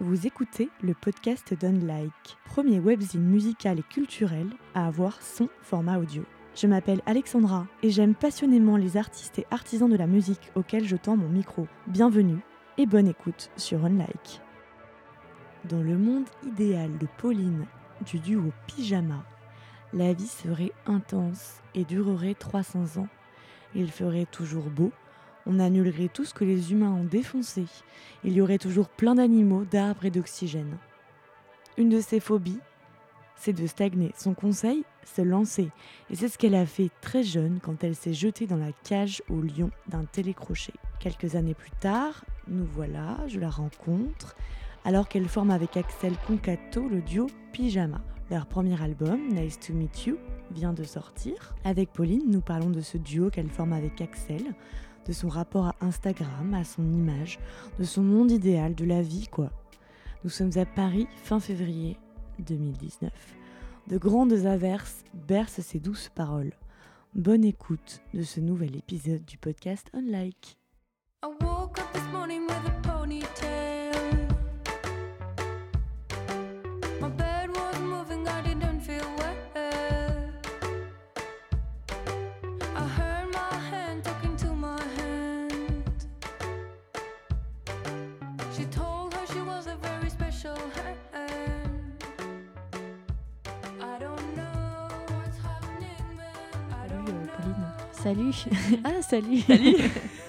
[0.00, 6.24] Vous écoutez le podcast d'Unlike, premier webzine musical et culturel à avoir son format audio.
[6.56, 10.96] Je m'appelle Alexandra et j'aime passionnément les artistes et artisans de la musique auxquels je
[10.96, 11.68] tends mon micro.
[11.86, 12.40] Bienvenue
[12.76, 14.40] et bonne écoute sur Unlike.
[15.66, 17.64] Dans le monde idéal de Pauline
[18.04, 19.24] du duo Pyjama,
[19.92, 23.08] la vie serait intense et durerait 300 ans.
[23.76, 24.90] Il ferait toujours beau,
[25.46, 27.64] on annulerait tout ce que les humains ont défoncé.
[28.24, 30.76] Il y aurait toujours plein d'animaux, d'arbres et d'oxygène.
[31.76, 32.60] Une de ses phobies,
[33.36, 34.12] c'est de stagner.
[34.16, 35.70] Son conseil, se lancer.
[36.10, 39.22] Et c'est ce qu'elle a fait très jeune quand elle s'est jetée dans la cage
[39.28, 40.72] au lion d'un télécrochet.
[40.98, 44.36] Quelques années plus tard, nous voilà, je la rencontre,
[44.84, 48.00] alors qu'elle forme avec Axel Concato le duo Pyjama.
[48.30, 50.16] Leur premier album, Nice to Meet You,
[50.50, 51.54] vient de sortir.
[51.64, 54.54] Avec Pauline, nous parlons de ce duo qu'elle forme avec Axel,
[55.06, 57.38] de son rapport à Instagram, à son image,
[57.78, 59.50] de son monde idéal, de la vie, quoi.
[60.24, 61.98] Nous sommes à Paris fin février
[62.38, 63.12] 2019.
[63.88, 66.52] De grandes averses bercent ces douces paroles.
[67.14, 70.58] Bonne écoute de ce nouvel épisode du podcast Unlike.
[98.04, 98.34] Salut.
[98.84, 99.40] ah, salut.
[99.40, 99.76] Salut.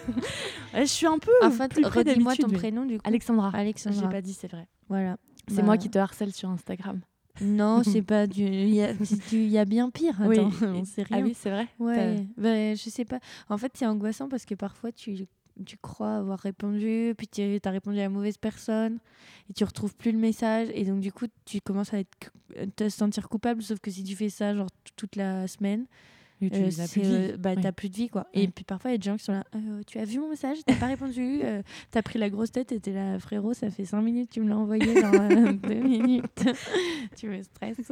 [0.73, 1.33] je suis un peu.
[1.43, 3.01] En fait, redis-moi ton prénom du coup.
[3.03, 3.51] Alexandra.
[3.53, 4.01] Alexandra.
[4.01, 4.65] J'ai pas dit, c'est vrai.
[4.87, 5.17] Voilà.
[5.49, 5.77] C'est moi bah.
[5.77, 7.01] qui te harcèle sur Instagram.
[7.41, 8.43] Non, c'est pas du.
[8.43, 10.21] Il y, a bien pire.
[10.21, 10.39] Attends, oui.
[10.61, 11.17] on sait rien.
[11.19, 11.67] Ah oui, c'est vrai.
[11.77, 12.25] Ouais.
[12.37, 13.19] Bah, je sais pas.
[13.49, 15.27] En fait, c'est angoissant parce que parfois tu
[15.65, 18.99] tu crois avoir répondu, puis tu as répondu à la mauvaise personne,
[19.49, 22.31] et tu retrouves plus le message, et donc du coup tu commences à être,
[22.75, 25.85] te sentir coupable, sauf que si tu fais ça genre toute la semaine,
[26.39, 27.37] tu euh, plus de vie.
[27.37, 28.27] bah, t'as plus de vie quoi.
[28.33, 30.19] Et puis parfois il y a des gens qui sont là, euh, tu as vu
[30.19, 33.53] mon message, t'as pas répondu, euh, t'as pris la grosse tête et t'es là, frérot,
[33.53, 36.45] ça fait 5 minutes, tu me l'as envoyé dans 2 minutes,
[37.15, 37.91] tu me stresses.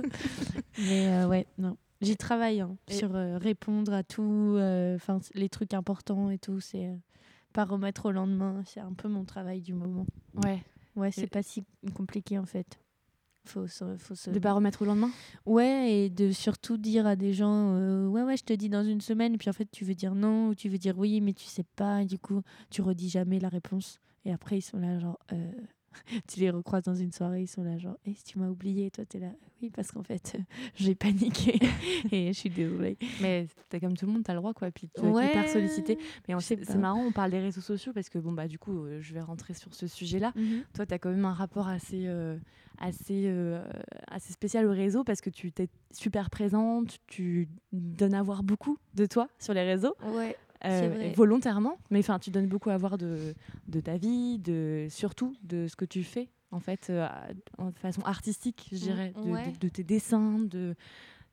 [0.79, 1.77] Mais ouais, non.
[2.01, 4.57] J'y travaille hein, sur répondre à tout,
[4.95, 6.89] enfin les trucs importants et tout, c'est
[7.53, 10.05] pas remettre au lendemain, c'est un peu mon travail du moment.
[10.43, 10.61] Ouais.
[10.95, 11.63] Ouais, c'est pas si
[11.95, 12.79] compliqué en fait.
[13.45, 14.29] Faut se, faut se...
[14.29, 15.11] De pas remettre au lendemain
[15.45, 18.83] Ouais, et de surtout dire à des gens euh, Ouais, ouais, je te dis dans
[18.83, 21.19] une semaine, et puis en fait, tu veux dire non, ou tu veux dire oui,
[21.19, 23.99] mais tu sais pas, et du coup, tu redis jamais la réponse.
[24.25, 25.51] Et après, ils sont là, genre, euh,
[26.27, 28.91] tu les recroises dans une soirée, ils sont là, genre, et si tu m'as oublié,
[28.91, 29.31] toi, tu es là,
[29.61, 30.37] oui, parce qu'en fait,
[30.75, 31.59] j'ai paniqué
[32.11, 32.97] et je suis désolée.
[33.21, 34.71] Mais t'es comme tout le monde, t'as le droit, quoi.
[34.71, 35.97] Puis tu es hyper sollicité.
[36.27, 39.01] Mais c'est marrant, on parle des réseaux sociaux parce que, bon, bah, du coup, euh,
[39.01, 40.33] je vais rentrer sur ce sujet-là.
[40.35, 40.63] Mhm.
[40.73, 42.07] Toi, tu as quand même un rapport assez
[42.79, 43.63] assez, euh,
[44.07, 48.77] assez spécial au réseau parce que tu t'es super présente, tu donnes à voir beaucoup
[48.95, 49.95] de toi sur les réseaux.
[50.03, 50.35] Ouais.
[50.65, 53.33] Euh, volontairement, mais enfin, tu donnes beaucoup à voir de,
[53.67, 57.07] de ta vie, de surtout de ce que tu fais en fait, euh,
[57.57, 60.75] en façon artistique, je dirais, de, de, tes dessins, de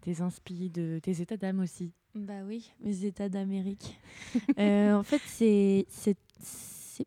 [0.00, 1.92] tes inspi, de tes états d'âme aussi.
[2.14, 4.00] Bah oui, mes états d'Amérique.
[4.58, 5.86] en fait, c'est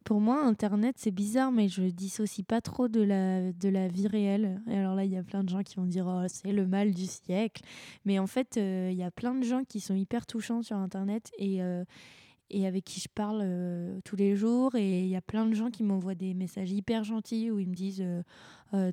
[0.03, 4.07] pour moi, Internet, c'est bizarre, mais je dissocie pas trop de la, de la vie
[4.07, 4.61] réelle.
[4.67, 6.65] Et alors là, il y a plein de gens qui vont dire oh, c'est le
[6.65, 7.63] mal du siècle.
[8.05, 10.77] Mais en fait, euh, il y a plein de gens qui sont hyper touchants sur
[10.77, 11.83] Internet et, euh,
[12.49, 14.75] et avec qui je parle euh, tous les jours.
[14.75, 17.69] Et il y a plein de gens qui m'envoient des messages hyper gentils où ils
[17.69, 18.05] me disent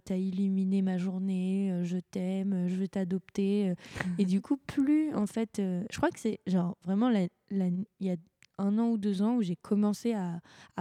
[0.05, 3.73] T'as illuminé ma journée, je t'aime, je veux t'adopter.
[4.19, 8.17] et du coup, plus, en fait, je crois que c'est genre vraiment, il y a
[8.61, 10.41] un an ou deux ans où j'ai commencé à,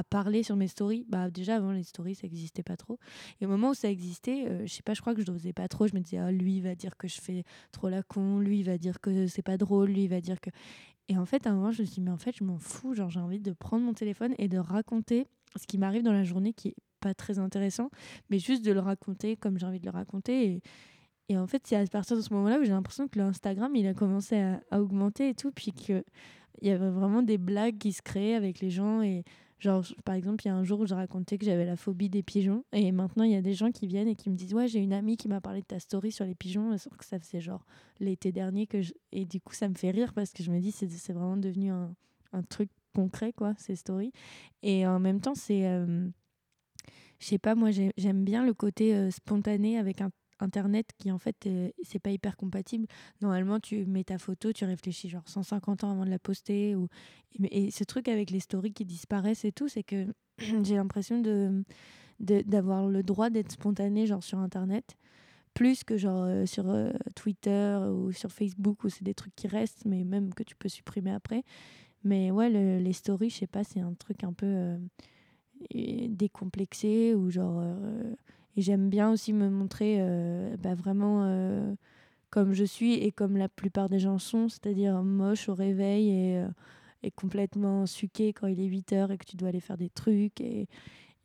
[0.09, 1.05] parler sur mes stories.
[1.09, 2.99] Bah, déjà, avant, les stories, ça n'existait pas trop.
[3.41, 5.53] Et au moment où ça existait, euh, je sais pas, je crois que je n'osais
[5.53, 5.87] pas trop.
[5.87, 8.59] Je me disais, ah, lui, il va dire que je fais trop la con, lui,
[8.59, 10.49] il va dire que c'est pas drôle, lui, il va dire que.
[11.07, 12.59] Et en fait, à un moment, je me suis dit, mais en fait, je m'en
[12.59, 12.93] fous.
[12.93, 15.25] Genre, j'ai envie de prendre mon téléphone et de raconter
[15.55, 17.89] ce qui m'arrive dans la journée qui est pas très intéressant,
[18.29, 20.45] mais juste de le raconter comme j'ai envie de le raconter.
[20.45, 20.61] Et,
[21.29, 23.87] et en fait, c'est à partir de ce moment-là où j'ai l'impression que l'Instagram, il
[23.87, 26.03] a commencé à, à, augmenter et tout, puis que
[26.61, 29.23] il y avait vraiment des blagues qui se créaient avec les gens et
[29.59, 32.09] genre par exemple il y a un jour où je racontais que j'avais la phobie
[32.09, 34.53] des pigeons et maintenant il y a des gens qui viennent et qui me disent
[34.53, 37.05] ouais j'ai une amie qui m'a parlé de ta story sur les pigeons sauf que
[37.05, 37.65] ça faisait genre
[37.99, 40.71] l'été dernier que et du coup ça me fait rire parce que je me dis
[40.71, 41.93] c'est c'est vraiment devenu un,
[42.31, 44.13] un, truc concret quoi ces stories
[44.63, 46.07] et en même temps c'est euh,
[47.19, 50.09] je sais pas moi j'aime bien le côté euh, spontané avec un
[50.41, 52.87] Internet qui en fait euh, c'est pas hyper compatible.
[53.21, 56.87] Normalement, tu mets ta photo, tu réfléchis genre 150 ans avant de la poster ou
[57.51, 60.07] et ce truc avec les stories qui disparaissent et tout, c'est que
[60.37, 61.63] j'ai l'impression de
[62.19, 64.97] d'avoir le droit d'être spontané genre sur internet
[65.53, 69.47] plus que genre euh, sur euh, Twitter ou sur Facebook où c'est des trucs qui
[69.47, 71.43] restent mais même que tu peux supprimer après
[72.03, 74.77] mais ouais les stories je sais pas c'est un truc un peu
[75.71, 77.63] décomplexé ou genre
[78.59, 80.01] et j'aime bien aussi me montrer
[80.59, 81.75] bah, vraiment
[82.29, 86.45] comme je suis et comme la plupart des gens sont c'est-à-dire moche au réveil et,
[87.03, 89.89] et complètement suqué quand il est 8 heures et que tu dois aller faire des
[89.89, 90.41] trucs.
[90.41, 90.67] Et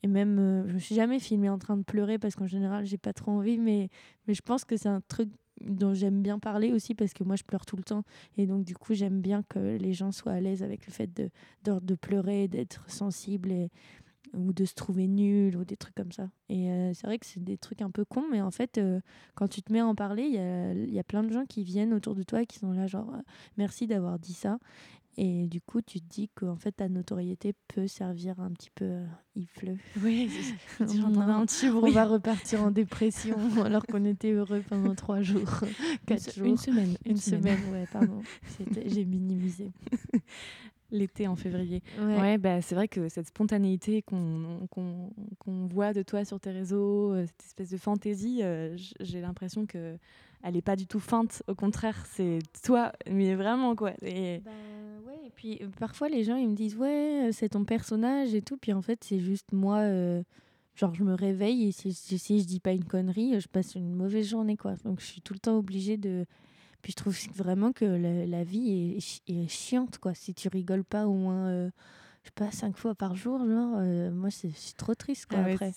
[0.05, 2.85] et même, euh, je me suis jamais filmée en train de pleurer parce qu'en général,
[2.85, 3.89] j'ai pas trop envie, mais,
[4.27, 5.29] mais je pense que c'est un truc
[5.61, 8.03] dont j'aime bien parler aussi parce que moi je pleure tout le temps.
[8.37, 11.11] Et donc du coup j'aime bien que les gens soient à l'aise avec le fait
[11.11, 11.31] de,
[11.63, 13.71] de, de pleurer, d'être sensible et,
[14.33, 16.29] ou de se trouver nul ou des trucs comme ça.
[16.49, 18.99] Et euh, c'est vrai que c'est des trucs un peu cons, mais en fait, euh,
[19.35, 21.45] quand tu te mets à en parler, il y a, y a, plein de gens
[21.45, 23.11] qui viennent autour de toi et qui sont là, genre,
[23.57, 24.57] merci d'avoir dit ça.
[25.17, 28.85] Et du coup, tu te dis qu'en fait, ta notoriété peut servir un petit peu.
[28.85, 29.05] Euh,
[29.35, 29.77] il pleut.
[30.03, 30.29] Oui,
[30.81, 35.61] on, un petit on va repartir en dépression alors qu'on était heureux pendant trois jours,
[36.05, 36.45] quatre jours.
[36.45, 36.97] Une semaine.
[37.05, 37.59] Une, semaine.
[37.71, 38.21] ouais, pardon.
[38.85, 39.71] J'ai minimisé.
[40.91, 41.81] L'été en février.
[41.99, 47.11] Ouais, bah, c'est vrai que cette spontanéité qu'on qu'on voit de toi sur tes réseaux,
[47.11, 49.97] euh, cette espèce de fantaisie, euh, j'ai l'impression que
[50.43, 51.41] elle est pas du tout feinte.
[51.47, 53.93] Au contraire, c'est toi, mais vraiment quoi.
[54.03, 54.41] Et...
[54.45, 54.51] Bah,
[55.25, 58.57] et puis euh, parfois les gens ils me disent ouais, c'est ton personnage et tout.
[58.57, 59.79] Puis en fait, c'est juste moi.
[59.79, 60.23] Euh,
[60.75, 63.93] genre, je me réveille et si, si, je dis pas une connerie, je passe une
[63.93, 64.75] mauvaise journée quoi.
[64.83, 66.25] Donc je suis tout le temps obligée de.
[66.85, 70.13] Puis je trouve vraiment que la, vie est, est, chiante quoi.
[70.13, 71.71] Si tu rigoles pas au moins
[72.25, 75.51] je sais pas, cinq fois par jour, genre, euh, moi, c'est trop triste, quoi, ah
[75.51, 75.73] après.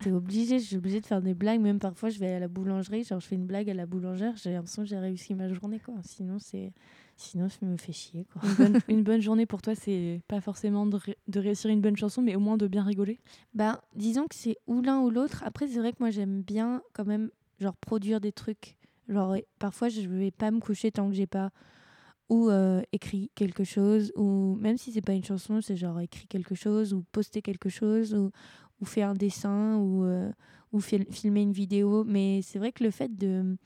[0.00, 2.48] T'es obligé, je suis obligée de faire des blagues, même parfois, je vais à la
[2.48, 5.48] boulangerie, genre, je fais une blague à la boulangère, j'ai l'impression que j'ai réussi ma
[5.52, 5.94] journée, quoi.
[6.02, 6.72] Sinon, c'est...
[7.16, 8.42] Sinon, ça me fait chier, quoi.
[8.88, 10.98] Une bonne, journée pour toi, c'est pas forcément de,
[11.28, 13.20] de, réussir une bonne chanson, mais au moins de bien rigoler?
[13.54, 15.44] Bah, disons que c'est ou l'un ou l'autre.
[15.44, 17.30] Après, c'est vrai que moi, j'aime bien, quand même,
[17.60, 18.76] genre, produire des trucs.
[19.08, 21.50] Genre, parfois, je vais pas me coucher tant que j'ai pas
[22.32, 26.26] ou euh, écrit quelque chose, ou même si c'est pas une chanson, c'est genre écrit
[26.26, 28.30] quelque chose, ou poster quelque chose, ou,
[28.80, 30.32] ou faire un dessin, ou, euh,
[30.72, 32.04] ou filmer une vidéo.
[32.04, 33.58] Mais c'est vrai que le fait de,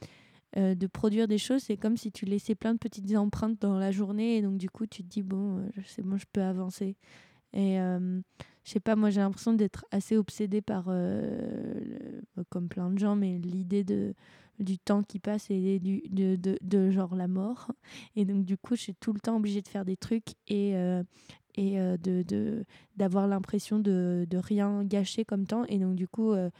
[0.56, 3.78] euh, de produire des choses, c'est comme si tu laissais plein de petites empreintes dans
[3.78, 6.96] la journée, et donc du coup, tu te dis, bon, c'est bon, je peux avancer.
[7.52, 10.90] Et je sais pas, moi j'ai l'impression d'être assez obsédée par,
[12.50, 14.12] comme plein de gens, mais l'idée de
[14.58, 17.72] du temps qui passe et du, de, de, de, genre la mort.
[18.14, 20.76] Et donc, du coup, je suis tout le temps obligée de faire des trucs et,
[20.76, 21.02] euh,
[21.54, 22.64] et euh, de,
[22.96, 25.64] d'avoir l'impression de, de rien gâcher comme temps.
[25.66, 26.50] Et donc, du coup, euh,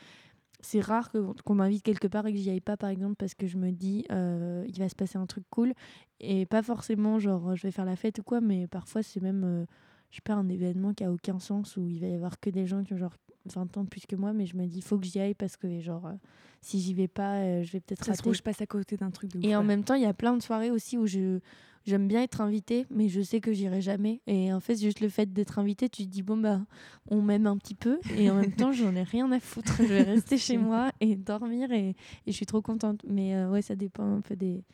[0.60, 1.10] c'est rare
[1.44, 3.70] qu'on m'invite quelque part et que j'y aille pas, par exemple, parce que je me
[3.70, 5.72] dis, il va se passer un truc cool.
[6.20, 9.66] Et pas forcément, genre, je vais faire la fête ou quoi, mais parfois, c'est même,
[10.10, 12.50] je sais pas, un événement qui a aucun sens où il va y avoir que
[12.50, 13.16] des gens qui ont genre
[13.54, 15.56] 20 ans plus que moi, mais je me dis, il faut que j'y aille parce
[15.56, 16.14] que, genre, euh,
[16.60, 18.18] si j'y vais pas, euh, je vais peut-être rater.
[18.18, 20.14] Trouve, je passe à côté d'un truc de Et en même temps, il y a
[20.14, 21.40] plein de soirées aussi où je
[21.86, 24.20] j'aime bien être invitée, mais je sais que j'irai jamais.
[24.26, 26.60] Et en fait, juste le fait d'être invitée, tu te dis, bon, bah,
[27.08, 28.00] on m'aime un petit peu.
[28.16, 29.76] Et en même temps, j'en ai rien à foutre.
[29.78, 31.70] Je vais rester chez moi et dormir.
[31.70, 31.96] Et, et,
[32.26, 33.02] je suis trop contente.
[33.06, 34.64] Mais euh, ouais, ça dépend un peu des,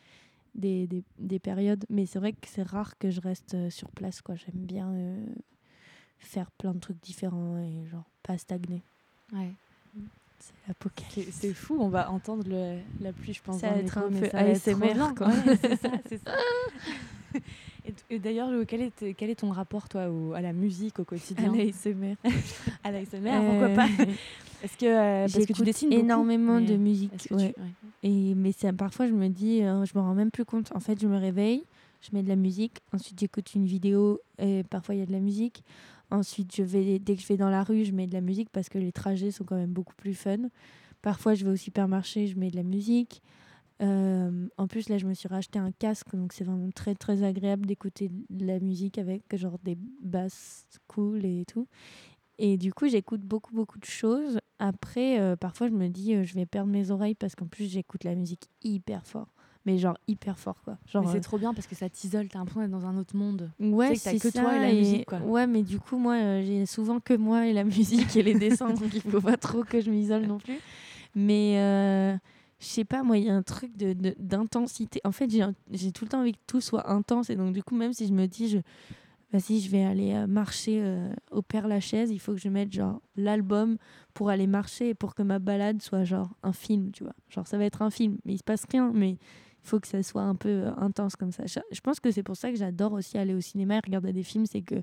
[0.55, 1.85] des, des, des périodes.
[1.91, 4.23] Mais c'est vrai que c'est rare que je reste sur place.
[4.23, 4.95] quoi J'aime bien
[6.25, 8.83] faire plein de trucs différents et genre pas stagner.
[9.33, 9.53] Ouais.
[10.39, 11.37] C'est l'apocalypse.
[11.41, 13.61] C'est fou, on va entendre le, la pluie, je pense.
[13.61, 15.31] Ça va être un peu ASMR, quoi.
[15.61, 16.33] c'est ça, c'est ça.
[18.11, 21.53] Et, d'ailleurs, quel est, quel est ton rapport, toi, au, à la musique au quotidien
[21.53, 22.17] À l'ASMR.
[22.85, 23.89] à l'ASMR, pourquoi pas?
[24.63, 27.29] Est-ce que, euh, parce que tu dessines énormément de musique.
[27.33, 27.53] Ouais.
[28.05, 30.71] Et, mais parfois, je me dis, euh, je me rends même plus compte.
[30.75, 31.65] En fait, je me réveille,
[32.01, 35.13] je mets de la musique, ensuite j'écoute une vidéo et parfois il y a de
[35.13, 35.65] la musique.
[36.13, 38.51] Ensuite, je vais, dès que je vais dans la rue, je mets de la musique
[38.51, 40.51] parce que les trajets sont quand même beaucoup plus fun.
[41.01, 43.23] Parfois, je vais au supermarché, je mets de la musique.
[43.81, 47.23] Euh, en plus, là, je me suis racheté un casque, donc c'est vraiment très très
[47.23, 51.67] agréable d'écouter de la musique avec genre des basses cool et tout.
[52.37, 54.39] Et du coup, j'écoute beaucoup beaucoup de choses.
[54.59, 57.73] Après, euh, parfois, je me dis, euh, je vais perdre mes oreilles parce qu'en plus,
[57.73, 59.33] j'écoute la musique hyper fort
[59.65, 60.77] mais genre hyper fort quoi.
[60.87, 63.17] Genre, c'est euh, trop bien parce que ça t'isole, t'as l'impression d'être dans un autre
[63.17, 63.51] monde.
[63.61, 65.21] Ouais, c'est que toi et la musique quoi.
[65.21, 68.35] Ouais, mais du coup moi euh, j'ai souvent que moi et la musique et les
[68.35, 70.59] dessins donc il faut pas trop que je m'isole non plus.
[71.15, 72.17] Mais euh,
[72.59, 75.01] je sais pas, moi il y a un truc de d'intensité.
[75.05, 75.31] En fait,
[75.71, 78.07] j'ai tout le temps envie que tout soit intense et donc du coup même si
[78.07, 78.59] je me dis je
[79.33, 80.85] vas-y, je vais aller marcher
[81.31, 83.79] au Père Lachaise, il faut que je mette genre l'album
[84.13, 87.15] pour aller marcher et pour que ma balade soit genre un film, tu vois.
[87.31, 89.17] Genre ça va être un film, mais il se passe rien, mais
[89.63, 91.45] faut que ça soit un peu euh, intense comme ça.
[91.47, 94.23] Je pense que c'est pour ça que j'adore aussi aller au cinéma et regarder des
[94.23, 94.83] films, c'est que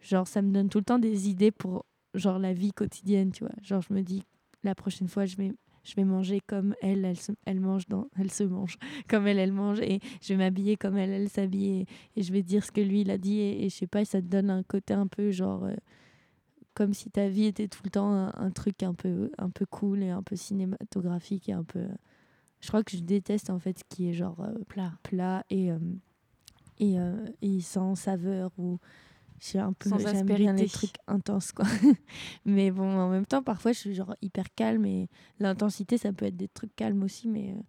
[0.00, 3.44] genre ça me donne tout le temps des idées pour genre la vie quotidienne, tu
[3.44, 3.54] vois.
[3.62, 4.22] Genre, je me dis,
[4.64, 5.52] la prochaine fois, je vais,
[5.84, 9.38] je vais manger comme elle, elle se, elle mange dans, elle se mange comme elle,
[9.38, 11.86] elle mange, et je vais m'habiller comme elle, elle s'habille,
[12.16, 14.20] et, je vais dire ce que lui, il a dit, et, je sais pas, ça
[14.20, 15.64] te donne un côté un peu genre.
[15.64, 15.74] Euh,
[16.74, 20.02] comme si ta vie était tout le temps un, truc un peu, un peu cool
[20.02, 21.84] et un peu cinématographique et un peu.
[22.62, 25.70] Je crois que je déteste en fait ce qui est genre euh, plat, plat et,
[25.70, 25.78] euh,
[26.78, 26.96] et,
[27.42, 28.78] et sans saveur ou
[29.42, 31.66] j'ai un peu j'aime bien les trucs intenses quoi.
[32.44, 35.08] Mais bon en même temps parfois je suis genre hyper calme et
[35.40, 37.60] l'intensité ça peut être des trucs calmes aussi mais euh,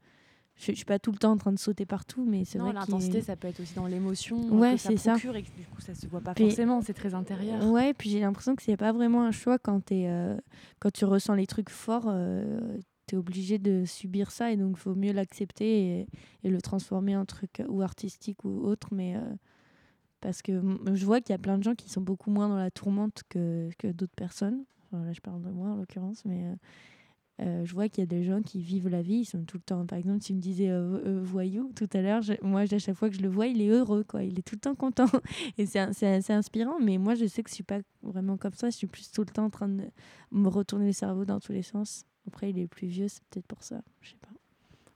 [0.56, 2.74] je, je, suis pas tout le temps en train de sauter partout mais c'est vrai
[2.74, 5.16] l'intensité ça peut être aussi dans l'émotion ouais c'est ça.
[5.16, 7.66] et que, du coup ça se voit pas forcément c'est très intérieur.
[7.72, 10.38] Ouais puis j'ai l'impression que c'est pas vraiment un choix quand es, euh,
[10.80, 14.75] quand tu ressens les trucs forts euh, tu es obligé de subir ça et donc
[14.77, 16.07] il faut mieux l'accepter
[16.43, 19.15] et, le transformer en truc ou artistique ou autre mais
[20.24, 20.62] parce que
[20.93, 23.24] je vois qu'il y a plein de gens qui sont beaucoup moins dans la tourmente
[23.27, 24.63] que, que d'autres personnes.
[24.93, 26.55] là, je parle de moi en l'occurrence, mais euh,
[27.41, 29.57] euh, je vois qu'il y a des gens qui vivent la vie, ils sont tout
[29.57, 29.86] le temps.
[29.86, 33.17] Par exemple, tu me disais euh, voyou tout à l'heure, moi, à chaque fois que
[33.17, 34.24] je le vois, il est heureux, quoi.
[34.24, 35.07] Il est tout le temps content.
[35.57, 38.69] Et c'est inspirant, mais moi, je sais que je suis pas vraiment comme ça.
[38.69, 39.83] Je suis plus tout le temps en train de
[40.31, 42.05] me retourner le cerveau dans tous les sens.
[42.27, 43.82] Après, il est plus vieux, c'est peut-être pour ça.
[44.01, 44.30] Je sais pas.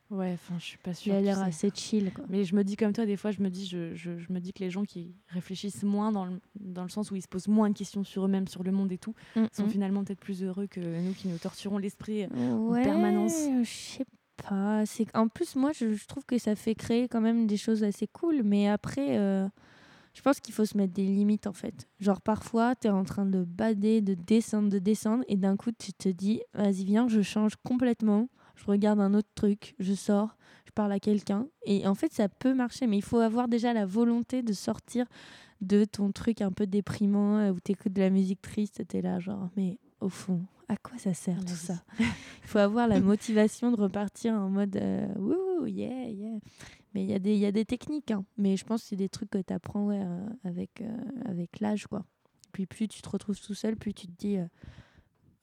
[0.09, 1.13] Ouais, enfin, je suis pas sûre.
[1.13, 2.13] Il a l'air assez chill.
[2.13, 2.23] Quoi.
[2.29, 4.39] Mais je me dis comme toi, des fois, je me dis, je, je, je me
[4.39, 7.27] dis que les gens qui réfléchissent moins dans le, dans le sens où ils se
[7.27, 9.69] posent moins de questions sur eux-mêmes, sur le monde et tout, mm, sont mm.
[9.69, 13.35] finalement peut-être plus heureux que nous qui nous torturons l'esprit euh, en permanence.
[13.63, 14.83] Je sais pas.
[15.13, 18.07] En plus, moi, je, je, trouve que ça fait créer quand même des choses assez
[18.07, 18.43] cool.
[18.43, 19.47] Mais après, euh,
[20.17, 21.87] je pense qu'il faut se mettre des limites en fait.
[21.99, 25.71] Genre parfois, tu es en train de bader, de descendre, de descendre, et d'un coup,
[25.71, 30.35] tu te dis, vas-y, viens, je change complètement je regarde un autre truc, je sors,
[30.65, 31.47] je parle à quelqu'un.
[31.65, 35.05] Et en fait, ça peut marcher, mais il faut avoir déjà la volonté de sortir
[35.61, 38.81] de ton truc un peu déprimant euh, où tu écoutes de la musique triste.
[38.87, 41.83] Tu es là, genre, mais au fond, à quoi ça sert tout ça?
[41.99, 46.39] Il faut avoir la motivation de repartir en mode euh, wouh, yeah, yeah.
[46.97, 48.25] Mais il y, a des, y a des techniques, hein.
[48.37, 50.83] mais je pense que c'est des trucs que tu apprends euh, avec,
[51.25, 51.85] avec l'âge.
[51.85, 52.03] quoi.
[52.53, 54.39] Puis plus tu te retrouves tout seul, plus tu te dis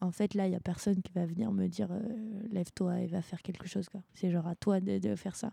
[0.05, 2.01] en fait, là, il n'y a personne qui va venir me dire euh,
[2.51, 3.87] lève-toi et va faire quelque chose.
[4.13, 5.53] C'est genre à toi de, faire ça.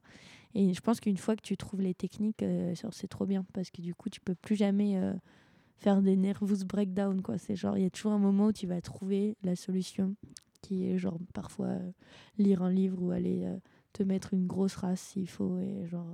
[0.54, 3.72] Et je pense qu'une fois que tu trouves les techniques, euh, c'est trop bien parce
[3.72, 5.14] que du coup, tu peux plus jamais euh,
[5.78, 7.22] faire des nervous breakdown.
[7.38, 10.16] C'est genre, il y a toujours un moment où tu vas trouver la solution
[10.62, 11.78] qui est genre parfois
[12.38, 13.48] lire un livre ou aller
[13.94, 15.60] te mettre une grosse race s'il faut.
[15.60, 16.08] Et genre.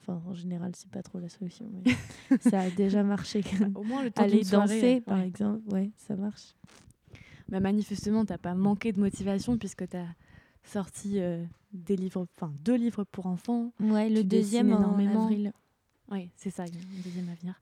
[0.00, 1.92] Enfin, en général, c'est pas trop la solution, mais
[2.40, 3.42] ça a déjà marché.
[3.74, 6.54] Au moins, le temps Aller danser, par exemple, ouais, ça marche
[7.48, 10.08] bah, manifestement, tu n'as pas manqué de motivation puisque tu as
[10.64, 13.72] sorti euh, des livres, enfin deux livres pour enfants.
[13.80, 15.52] Ouais, le deuxième en avril.
[16.10, 17.54] Oui, c'est ça, le deuxième à venir.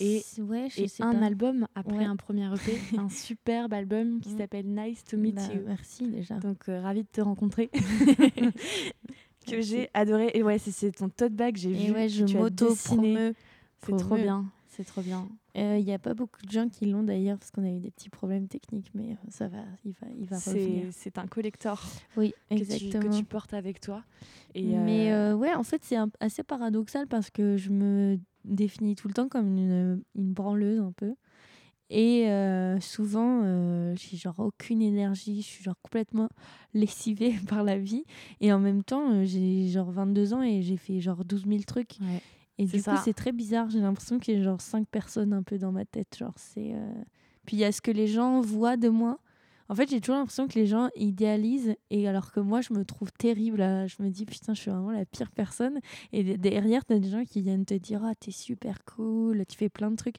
[0.00, 4.38] Et, ouais, et un album après un premier EP, un superbe album qui mm.
[4.38, 5.62] s'appelle Nice to Meet bah, You.
[5.66, 6.36] Merci déjà.
[6.36, 7.70] Donc, euh, ravi de te rencontrer.
[9.50, 10.30] que j'ai adoré.
[10.34, 11.92] Et ouais, c'est ton tote bag, j'ai vu.
[11.92, 14.44] Ouais, je m'auto C'est trop bien.
[14.68, 15.28] C'est trop bien.
[15.58, 17.80] Il euh, n'y a pas beaucoup de gens qui l'ont d'ailleurs parce qu'on a eu
[17.80, 20.86] des petits problèmes techniques, mais euh, ça va, il va, il va revenir.
[20.92, 21.82] C'est un collector.
[22.16, 23.10] Oui, exactement.
[23.10, 24.04] Que tu, portes avec toi.
[24.54, 29.08] Et mais euh, ouais, en fait, c'est assez paradoxal parce que je me définis tout
[29.08, 31.14] le temps comme une, une branleuse un peu.
[31.90, 32.28] Et
[32.80, 36.28] souvent, euh, j'ai genre aucune énergie, je suis genre complètement
[36.74, 38.04] lessivée par la vie.
[38.40, 41.96] Et en même temps, j'ai genre 22 ans et j'ai fait genre 12 000 trucs.
[42.00, 42.22] Ouais.
[42.58, 43.70] Et du coup, c'est très bizarre.
[43.70, 46.16] J'ai l'impression qu'il y a genre cinq personnes un peu dans ma tête.
[46.18, 46.74] Genre, c'est.
[46.74, 46.92] Euh,
[47.46, 49.18] puis il y a ce que les gens voient de moi.
[49.70, 52.84] En fait, j'ai toujours l'impression que les gens idéalisent, et alors que moi, je me
[52.86, 53.58] trouve terrible.
[53.58, 55.80] Je me dis, putain, je suis vraiment la pire personne.
[56.12, 59.58] Et derrière, tu as des gens qui viennent te dire, ah, t'es super cool, tu
[59.58, 60.16] fais plein de trucs.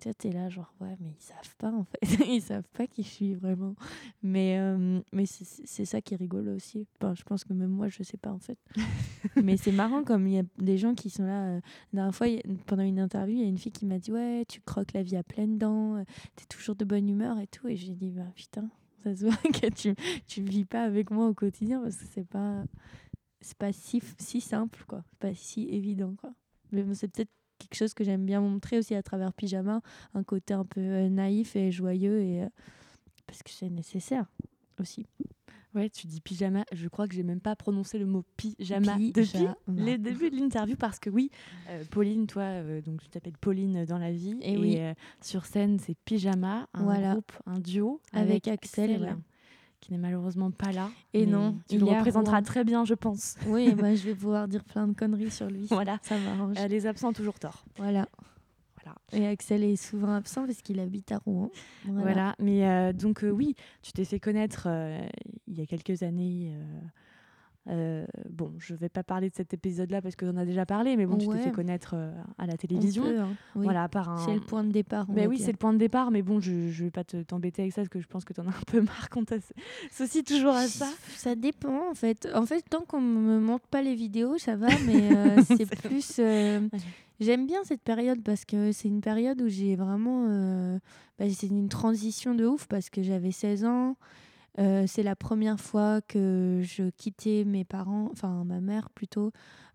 [0.00, 1.98] Tu es là, genre, ouais, mais ils savent pas, en fait.
[2.28, 3.74] ils savent pas qui je suis vraiment.
[4.22, 6.86] Mais, euh, mais c'est ça qui est rigolo aussi.
[7.00, 8.58] je pense que même moi, je sais pas, en fait.
[9.42, 11.46] mais c'est marrant, comme il y a des gens qui sont là.
[11.46, 11.60] Euh,
[11.92, 12.26] la dernière fois,
[12.66, 15.02] pendant une interview, il y a une fille qui m'a dit, ouais, tu croques la
[15.02, 16.04] vie à pleines dents, euh,
[16.36, 17.66] tu es toujours de bonne humeur et tout.
[17.68, 18.68] Et j'ai dit, bah putain,
[19.02, 19.94] ça se voit que tu,
[20.26, 22.64] tu vis pas avec moi au quotidien parce que c'est pas,
[23.40, 25.04] c'est pas si, si simple, quoi.
[25.18, 26.32] pas si évident, quoi.
[26.72, 29.80] Mais c'est peut-être quelque chose que j'aime bien montrer aussi à travers Pyjama,
[30.14, 32.48] un côté un peu euh, naïf et joyeux, et, euh,
[33.26, 34.26] parce que c'est nécessaire
[34.80, 35.06] aussi.
[35.74, 36.64] Ouais, tu dis pyjama.
[36.72, 40.74] Je crois que j'ai même pas prononcé le mot pyjama, depuis les débuts de l'interview
[40.74, 41.30] parce que oui,
[41.68, 44.78] euh, Pauline, toi, donc je t'appelle Pauline dans la vie et, oui.
[45.20, 49.18] sur scène c'est pyjama, un groupe, un duo avec, Axel
[49.80, 50.90] qui n'est malheureusement pas là.
[51.12, 53.36] Et non, il le représentera très bien, je pense.
[53.46, 55.66] Oui, moi je vais pouvoir dire plein de conneries sur lui.
[55.70, 56.56] Voilà, ça m'arrange.
[56.58, 57.64] Euh, les absents ont toujours tort.
[57.76, 58.08] Voilà.
[58.82, 58.96] Voilà.
[59.12, 61.50] Et Axel est souvent absent parce qu'il habite à Rouen.
[61.84, 64.68] Voilà, mais donc oui, tu t'es fait connaître
[65.46, 66.52] il y a quelques années
[67.68, 70.96] euh, bon, je vais pas parler de cet épisode-là parce qu'on en a déjà parlé,
[70.96, 73.04] mais bon, tu t'es fait connaître euh, à la télévision.
[73.06, 74.18] Hein, voilà, par un...
[74.18, 75.06] C'est le point de départ.
[75.08, 77.72] Mais oui, c'est le point de départ, mais bon, je, je vais pas t'embêter avec
[77.72, 80.54] ça parce que je pense que tu en as un peu marre qu'on t'associe toujours
[80.54, 80.88] à ça.
[81.16, 82.28] Ça dépend en fait.
[82.34, 86.20] En fait, tant qu'on me montre pas les vidéos, ça va, mais euh, c'est plus.
[87.18, 90.78] J'aime bien cette période parce que c'est une période où j'ai vraiment.
[91.18, 93.96] Bah, c'est une transition de ouf parce que j'avais 16 ans.
[94.58, 99.32] Euh, c'est la première fois que je quittais mes parents, enfin ma mère plutôt,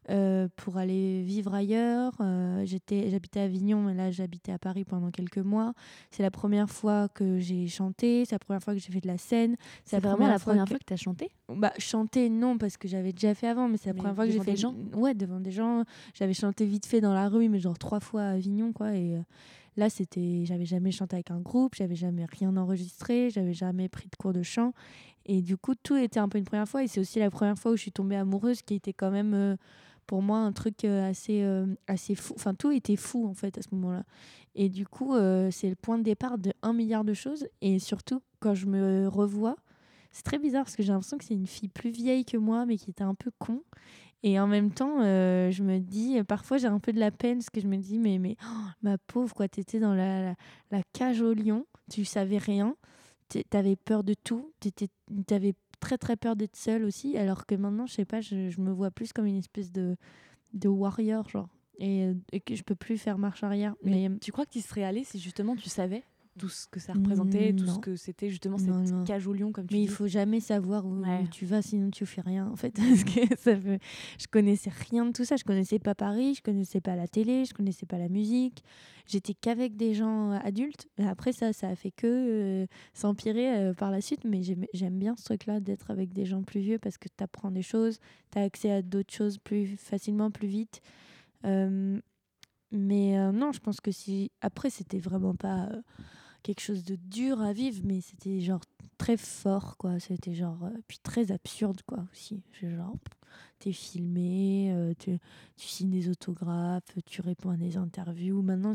[0.09, 2.13] euh, pour aller vivre ailleurs.
[2.19, 5.73] Euh, j'habitais à Avignon, mais là j'habitais à Paris pendant quelques mois.
[6.09, 9.07] C'est la première fois que j'ai chanté, c'est la première fois que j'ai fait de
[9.07, 9.55] la scène.
[9.85, 11.29] C'est vraiment la première fois que, tu as chanté?
[11.47, 14.31] Bah, Chanter, non, parce que j'avais déjà fait avant, mais c'est la première fois que
[14.31, 14.51] j'ai fait.
[14.51, 14.75] des gens?
[14.95, 15.83] Ouais, devant des gens.
[16.15, 18.95] J'avais chanté vite fait dans la rue, mais genre trois fois à Avignon, quoi.
[18.95, 19.21] Et
[19.77, 24.09] Là, c'était, j'avais jamais chanté avec un groupe, j'avais jamais rien enregistré, j'avais jamais pris
[24.09, 24.73] de cours de chant.
[25.25, 26.83] Et du coup, tout était un peu une première fois.
[26.83, 29.33] Et c'est aussi la première fois où je suis tombée amoureuse, qui était quand même
[29.33, 29.55] euh,
[30.07, 32.33] pour moi un truc euh, assez, euh, assez fou.
[32.35, 34.03] Enfin, tout était fou en fait à ce moment-là.
[34.55, 35.15] Et du coup,
[35.49, 37.47] c'est le point de départ de un milliard de choses.
[37.61, 39.55] Et surtout, quand je me revois,
[40.11, 42.65] c'est très bizarre parce que j'ai l'impression que c'est une fille plus vieille que moi,
[42.65, 43.63] mais qui était un peu con.
[44.23, 47.39] Et en même temps, euh, je me dis, parfois j'ai un peu de la peine
[47.39, 50.35] parce que je me dis, mais, mais oh, ma pauvre, quoi, t'étais dans la,
[50.69, 52.75] la, cage au lion, tu savais rien,
[53.49, 54.53] t'avais peur de tout,
[55.25, 58.61] t'avais très très peur d'être seule aussi, alors que maintenant, je sais pas, je, je,
[58.61, 59.97] me vois plus comme une espèce de,
[60.53, 61.49] de warrior, genre,
[61.79, 63.73] et, et que je peux plus faire marche arrière.
[63.83, 66.03] Mais, mais tu crois que tu serais allée si justement tu savais?
[66.39, 69.67] Tout ce que ça représentait, tout ce que c'était justement cette cage au lion, comme
[69.67, 69.85] tu Mais dis.
[69.85, 72.73] il faut jamais savoir où, tu vas, sinon tu fais rien, en fait.
[72.75, 73.55] Parce que ça.
[73.55, 75.35] Je connaissais rien de tout ça.
[75.35, 78.63] Je connaissais pas Paris, je connaissais pas la télé, je connaissais pas la musique.
[79.07, 80.87] J'étais qu'avec des gens adultes.
[80.97, 84.23] Et après, ça, ça a fait que euh, s'empirer euh, par la suite.
[84.23, 87.51] Mais j'aime bien ce truc-là d'être avec des gens plus vieux parce que tu apprends
[87.51, 87.99] des choses,
[88.31, 90.81] tu as accès à d'autres choses plus facilement, plus vite.
[91.45, 91.99] Euh,
[92.71, 94.31] mais non, je pense que si.
[94.39, 95.67] Après, c'était vraiment pas
[96.43, 98.61] quelque chose de dur à vivre, mais c'était genre
[98.97, 99.99] très fort, quoi.
[99.99, 100.63] C'était genre.
[100.63, 102.41] Euh, puis très absurde, quoi, aussi.
[102.61, 102.95] Genre,
[103.59, 105.19] t'es filmé, euh, tu,
[105.57, 108.41] tu, signes des autographes, tu réponds à des interviews.
[108.41, 108.73] Maintenant,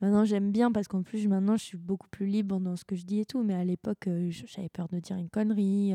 [0.00, 2.96] maintenant j'aime bien parce qu'en plus, maintenant, je suis beaucoup plus libre dans ce que
[2.96, 3.42] je dis et tout.
[3.42, 5.94] Mais à l'époque, euh, j'avais peur de dire une connerie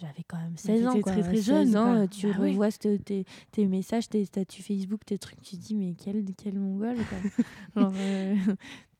[0.00, 1.00] j'avais quand même 16 ans.
[1.00, 1.76] très très jeune.
[1.76, 5.74] Ans, tu bah revois tes, tes, messages, tes statuts Facebook, tes trucs, tu te dis,
[5.74, 6.96] mais quel, quel mongol.
[7.76, 8.36] Genre, euh,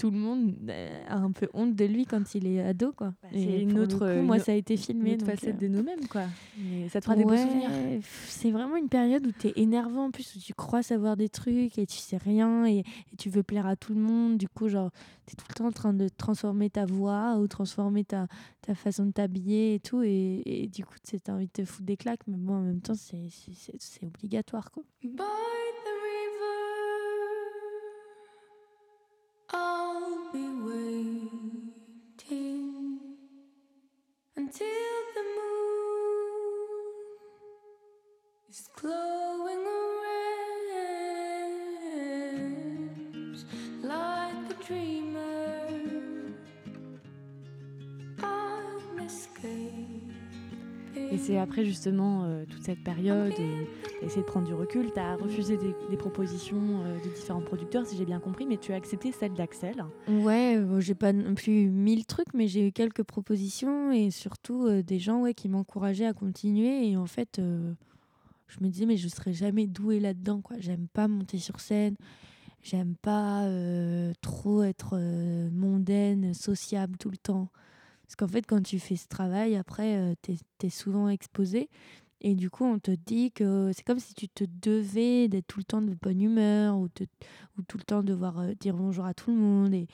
[0.00, 2.90] tout le monde euh, a un peu honte de lui quand il est ado.
[2.92, 3.12] quoi.
[3.22, 4.22] Bah, c'est une autre.
[4.22, 5.10] moi, ça a été filmé.
[5.10, 6.06] Une autre facette euh, de nous-mêmes.
[6.08, 6.22] quoi.
[6.88, 7.70] ça te fera des beaux souvenirs.
[8.26, 11.28] C'est vraiment une période où tu es énervant en plus, où tu crois savoir des
[11.28, 14.38] trucs et tu sais rien et, et tu veux plaire à tout le monde.
[14.38, 14.90] Du coup, genre,
[15.26, 18.26] tu es tout le temps en train de transformer ta voix ou transformer ta,
[18.62, 20.02] ta façon de t'habiller et tout.
[20.02, 22.62] Et, et du coup, tu as envie de te foutre des claques, mais bon, en
[22.62, 23.28] même temps, c'est
[24.02, 24.70] obligatoire.
[24.70, 24.82] Quoi.
[25.04, 25.24] By
[51.20, 55.16] c'est après justement euh, toute cette période, et essayer de prendre du recul, tu as
[55.16, 59.12] refusé des, propositions euh, de différents producteurs, si j'ai bien compris, mais tu as accepté
[59.12, 59.84] celle d'Axel.
[60.08, 64.82] Ouais, euh, j'ai pas non plus mille trucs, mais j'ai eu quelques propositions et surtout
[64.82, 66.88] des gens ouais, qui m'encourageaient à continuer.
[66.88, 70.40] Et en fait, je me disais, mais je serais jamais douée là-dedans.
[70.40, 70.56] quoi.
[70.58, 71.96] J'aime pas monter sur scène,
[72.62, 73.46] j'aime pas
[74.22, 74.98] trop être
[75.50, 77.48] mondaine, sociable tout le temps.
[78.10, 81.70] Parce qu'en fait, quand tu fais ce travail, après, euh, tu es, souvent exposé.
[82.20, 85.60] Et du coup, on te dit que c'est comme si tu te devais d'être tout
[85.60, 86.88] le temps de bonne humeur ou,
[87.56, 89.72] ou tout le temps devoir euh, dire bonjour à tout le monde.
[89.74, 89.86] Et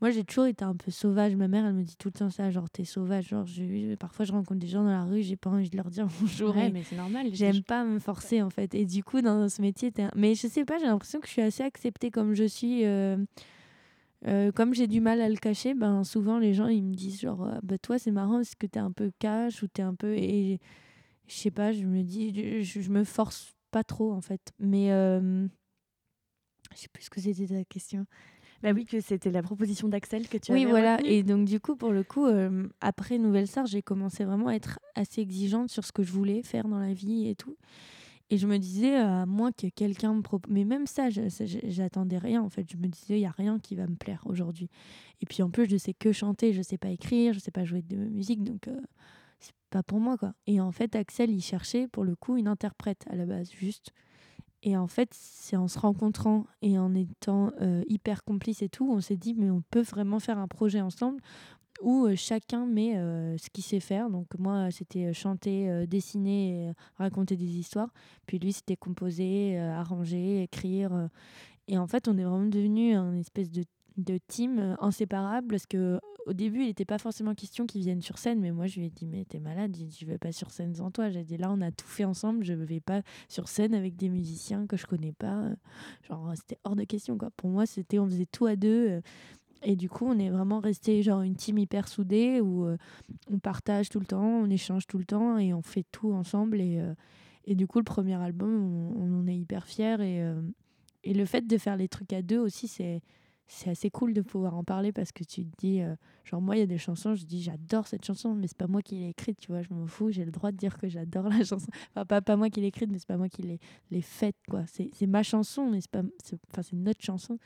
[0.00, 1.36] moi, j'ai toujours été un peu sauvage.
[1.36, 3.28] Ma mère, elle me dit tout le temps ça, genre, t'es sauvage.
[3.28, 5.90] Genre, je, parfois, je rencontre des gens dans la rue, j'ai pas envie de leur
[5.90, 6.56] dire bonjour.
[6.56, 7.28] Ouais, mais c'est normal.
[7.32, 8.74] J'aime pas me forcer, en fait.
[8.74, 11.42] Et du coup, dans ce métier, mais je sais pas, j'ai l'impression que je suis
[11.42, 12.84] assez acceptée comme je suis.
[12.84, 13.16] Euh,
[14.26, 17.20] euh, comme j'ai du mal à le cacher, ben souvent les gens ils me disent
[17.20, 19.94] genre ah, bah toi c'est marrant est-ce que t'es un peu cash ou t'es un
[19.94, 20.60] peu et
[21.26, 24.52] je sais pas je me dis je, me force pas trop en fait.
[24.58, 25.46] Mais euh,
[26.74, 28.04] je sais plus ce que c'était ta question.
[28.62, 30.98] Bah oui que c'était la proposition d'Axel que tu Oui voilà.
[31.02, 34.52] et donc du coup pour le coup euh, après Nouvelle Star j'ai commencé vraiment à
[34.52, 37.56] être assez exigeante sur ce que je voulais faire dans la vie et tout
[38.30, 40.52] Et je me disais, à moins que quelqu'un me propose.
[40.52, 42.70] Mais même ça, j'attendais rien en fait.
[42.70, 44.70] Je me disais, il n'y a rien qui va me plaire aujourd'hui.
[45.20, 47.64] Et puis en plus, je sais que chanter, je sais pas écrire, je sais pas
[47.64, 48.80] jouer de musique, donc euh,
[49.40, 50.32] c'est pas pour moi quoi.
[50.46, 53.92] Et en fait, Axel, il cherchait pour le coup une interprète à la base, juste.
[54.62, 58.88] Et en fait, c'est en se rencontrant et en étant euh, hyper complice et tout,
[58.90, 61.20] on s'est dit, mais on peut vraiment faire un projet ensemble
[61.80, 62.94] où chacun met
[63.38, 64.10] ce qu'il sait faire.
[64.10, 67.92] Donc moi, c'était chanter, dessiner, raconter des histoires.
[68.26, 71.08] Puis lui, c'était composer, arranger, écrire.
[71.68, 73.64] Et en fait, on est vraiment devenu un espèce de,
[73.96, 78.18] de team inséparable parce que au début, il n'était pas forcément question qu'ils viennent sur
[78.18, 80.50] scène, mais moi, je lui ai dit, mais t'es malade, je ne vais pas sur
[80.50, 81.10] scène sans toi.
[81.10, 83.96] J'ai dit, là, on a tout fait ensemble, je ne vais pas sur scène avec
[83.96, 85.48] des musiciens que je connais pas.
[86.08, 87.30] Genre, c'était hors de question, quoi.
[87.36, 89.00] Pour moi, c'était, on faisait tout à deux.
[89.62, 92.76] Et du coup, on est vraiment resté genre une team hyper soudée où euh,
[93.30, 96.60] on partage tout le temps, on échange tout le temps et on fait tout ensemble.
[96.60, 96.94] Et, euh,
[97.44, 100.00] et du coup, le premier album, on, en est hyper fiers.
[100.00, 100.40] Et, euh,
[101.04, 103.02] et le fait de faire les trucs à deux aussi, c'est
[103.66, 105.80] assez cool de pouvoir en parler parce que tu te dis,
[106.24, 108.68] genre moi il y a des chansons, je dis j'adore cette chanson, mais c'est pas
[108.68, 110.88] moi qui l'ai écrite, tu vois, je m'en fous, j'ai le droit de dire que
[110.88, 111.66] j'adore la chanson.
[111.90, 113.58] Enfin, pas, pas moi qui l'ai écrite, mais c'est pas moi qui
[113.90, 114.64] l'ai faite, quoi.
[114.66, 116.02] C'est ma chanson, mais c'est pas,
[116.52, 117.38] enfin c'est notre chanson.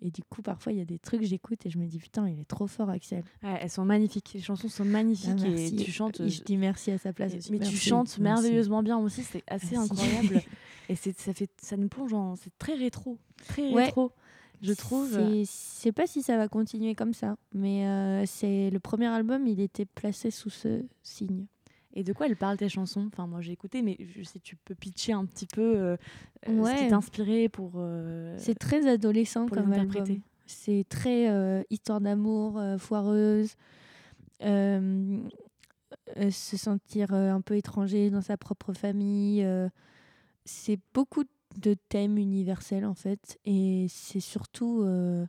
[0.00, 1.98] Et du coup, parfois, il y a des trucs que j'écoute et je me dis,
[1.98, 3.24] putain, il est trop fort, Axel.
[3.42, 4.32] elles sont magnifiques.
[4.34, 6.26] Les chansons sont magnifiques ah, et tu chantes.
[6.26, 7.32] je dis merci à sa place.
[7.50, 10.42] mais tu chantes merveilleusement bien aussi, c'est assez incroyable.
[10.88, 12.36] et ça, fait, ça nous plonge en.
[12.36, 13.18] C'est très rétro.
[13.46, 14.12] Très rétro
[14.64, 15.12] je trouve.
[15.12, 19.46] Je sais pas si ça va continuer comme ça, mais euh, c'est le premier album,
[19.46, 21.46] il était placé sous ce signe.
[21.94, 23.08] Et de quoi elle parle tes chansons?
[23.12, 25.96] Enfin, moi j'ai écouté, mais je sais tu peux pitcher un petit peu euh,
[26.48, 27.80] euh, ce qui t'a inspiré pour.
[28.36, 30.04] c'est très adolescent comme album.
[30.46, 33.54] C'est très histoire d'amour, foireuse,
[34.40, 35.20] se
[36.56, 39.46] sentir un peu étranger dans sa propre famille.
[40.44, 41.24] c'est beaucoup
[41.58, 45.26] de thèmes universels en fait et c'est surtout euh,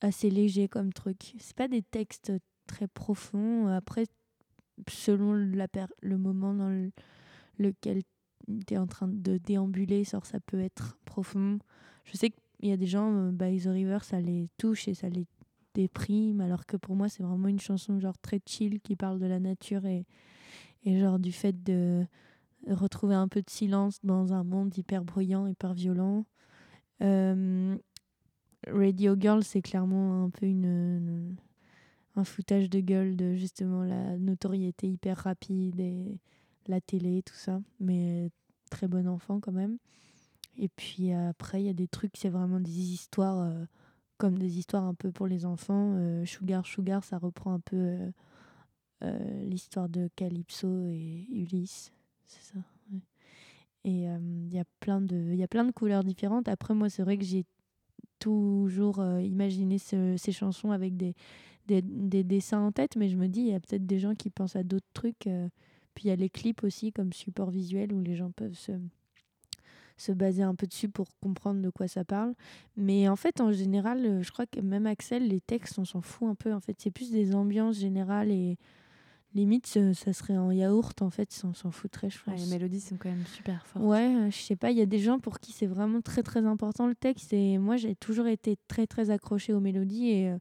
[0.00, 2.32] assez léger comme truc c'est pas des textes
[2.66, 4.06] très profonds après
[4.88, 5.66] selon la
[6.02, 6.90] le moment dans
[7.58, 8.02] lequel
[8.66, 11.58] tu es en train de déambuler ça peut être profond
[12.04, 14.94] je sais qu'il y a des gens euh, by the river ça les touche et
[14.94, 15.26] ça les
[15.74, 19.26] déprime alors que pour moi c'est vraiment une chanson genre très chill qui parle de
[19.26, 20.06] la nature et,
[20.84, 22.06] et genre du fait de
[22.68, 26.26] retrouver un peu de silence dans un monde hyper bruyant, hyper violent.
[27.02, 27.76] Euh,
[28.66, 31.36] Radio Girl, c'est clairement un peu une,
[32.16, 36.18] un foutage de gueule de justement la notoriété hyper rapide et
[36.66, 37.60] la télé, tout ça.
[37.78, 38.30] Mais
[38.70, 39.78] très bon enfant quand même.
[40.56, 43.64] Et puis après, il y a des trucs, c'est vraiment des histoires, euh,
[44.16, 45.92] comme des histoires un peu pour les enfants.
[45.96, 47.98] Euh, Sugar, Sugar, ça reprend un peu
[49.42, 51.92] l'histoire de Calypso et Ulysse
[52.26, 52.58] c'est ça.
[53.84, 56.48] Et il y, a plein de, y a plein de couleurs différentes.
[56.48, 57.44] Après, moi, c'est vrai que j'ai
[58.18, 61.14] toujours imaginé ces chansons avec des,
[61.66, 64.14] des, des, dessins en tête, mais je me dis, il y a peut-être des gens
[64.14, 65.28] qui pensent à d'autres trucs.
[65.94, 68.72] puis il y a les clips aussi comme support visuel où les gens peuvent se,
[69.96, 72.34] se baser un peu dessus pour comprendre de quoi ça parle.
[72.76, 76.28] Mais en fait, en général, je crois que même Axel, les textes, on s'en fout
[76.28, 76.52] un peu.
[76.52, 78.58] En fait, c'est plus des ambiances générales et
[79.36, 82.96] limite ça serait en yaourt en fait on s'en foutrait je pense les mélodies sont
[82.96, 85.40] quand même super fortes ouais euh, je sais pas il y a des gens pour
[85.40, 89.10] qui c'est vraiment très très important le texte et moi j'ai toujours été très très
[89.10, 90.38] accrochée aux mélodies et euh,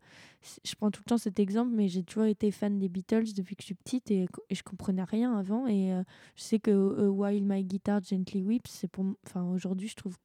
[0.64, 3.56] je prends tout le temps cet exemple mais j'ai toujours été fan des Beatles depuis
[3.56, 5.68] que je suis petite et, je comprenais rien avant.
[5.68, 6.04] Et euh,
[6.36, 10.18] je sais que While My Guitar Gently Weeps c'est pour enfin aujourd'hui je trouve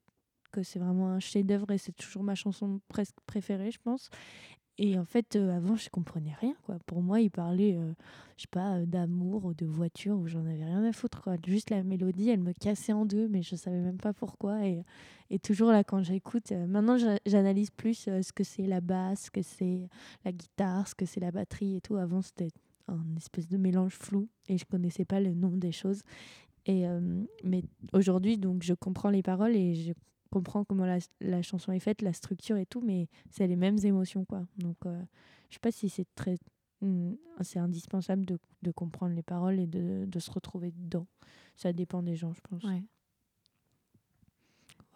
[0.53, 4.11] que c'est vraiment un chef d'œuvre et c'est toujours ma chanson presque préférée je pense
[4.83, 6.55] et en fait, euh, avant, je comprenais rien.
[6.65, 6.79] Quoi.
[6.87, 7.93] Pour moi, il parlait, euh,
[8.39, 11.21] je sais pas, euh, d'amour ou de voiture, où j'en avais rien à foutre.
[11.21, 11.37] Quoi.
[11.47, 14.67] Juste la mélodie, elle me cassait en deux, mais je savais même pas pourquoi.
[14.67, 14.83] Et,
[15.29, 19.43] et toujours là, quand j'écoute, maintenant, j'analyse plus ce que c'est la basse, ce que
[19.43, 19.87] c'est
[20.25, 21.97] la guitare, ce que c'est la batterie et tout.
[21.97, 22.49] Avant, c'était
[22.89, 26.01] un espèce de mélange flou et je connaissais pas le nom des choses.
[26.65, 26.87] Et,
[27.45, 27.63] mais
[27.93, 29.93] aujourd'hui, donc, je comprends les paroles et je
[30.31, 33.79] comprends comment la, la, chanson est faite, la structure et tout, mais c'est les mêmes
[33.85, 34.47] émotions, quoi.
[34.57, 35.03] Donc, euh,
[35.49, 36.37] je sais pas si c'est très...
[36.81, 41.07] Hmm, c'est indispensable de, de, comprendre les paroles et de, de, se retrouver dedans.
[41.55, 42.63] Ça dépend des gens, je pense.
[42.65, 42.83] Ouais.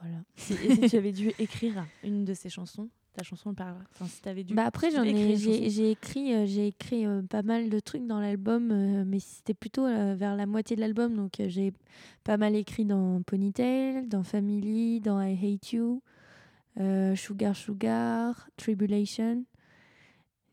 [0.01, 0.25] Voilà.
[0.37, 3.77] et si tu avais dû écrire une de ces chansons, ta chanson parle.
[3.93, 4.55] Enfin, si avais dû.
[4.55, 8.21] Bah après, j'en ai, j'ai écrit, euh, j'ai écrit euh, pas mal de trucs dans
[8.21, 11.73] l'album, euh, mais c'était plutôt vers la moitié de l'album, donc j'ai
[12.25, 16.03] pas mal écrit dans Ponytail, dans Family, dans I Hate You,
[17.15, 19.45] Sugar Sugar, Tribulation.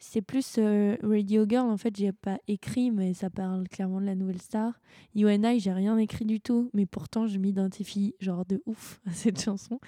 [0.03, 4.07] C'est plus euh, Radio Girl, en fait, j'ai pas écrit, mais ça parle clairement de
[4.07, 4.73] la nouvelle star.
[5.15, 9.39] UNI, j'ai rien écrit du tout, mais pourtant, je m'identifie genre de ouf à cette
[9.39, 9.79] chanson.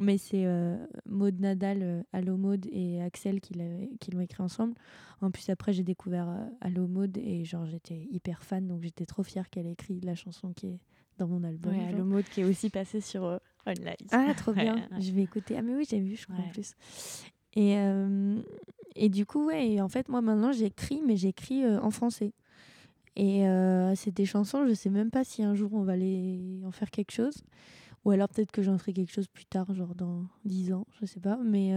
[0.00, 4.74] Mais c'est euh, Maud Nadal, euh, Allo Maud et Axel qui l'ont écrit ensemble.
[5.20, 9.06] En plus, après, j'ai découvert euh, Allo Maud et genre, j'étais hyper fan, donc j'étais
[9.06, 10.80] trop fière qu'elle ait écrit la chanson qui est
[11.16, 11.72] dans mon album.
[11.72, 13.22] Ouais, Allo Maud qui est aussi passée sur
[13.66, 13.94] Online.
[14.10, 14.88] Ah, trop bien.
[14.98, 15.54] Je vais écouter.
[15.56, 16.74] Ah, mais oui, j'ai vu, je crois, en plus.
[17.54, 18.40] Et, euh,
[18.96, 22.32] et du coup, ouais, en fait, moi maintenant j'écris, mais j'écris euh, en français.
[23.16, 26.62] Et euh, c'est des chansons, je sais même pas si un jour on va les
[26.64, 27.42] en faire quelque chose.
[28.04, 31.06] Ou alors peut-être que j'en ferai quelque chose plus tard, genre dans 10 ans, je
[31.06, 31.38] sais pas.
[31.44, 31.72] Mais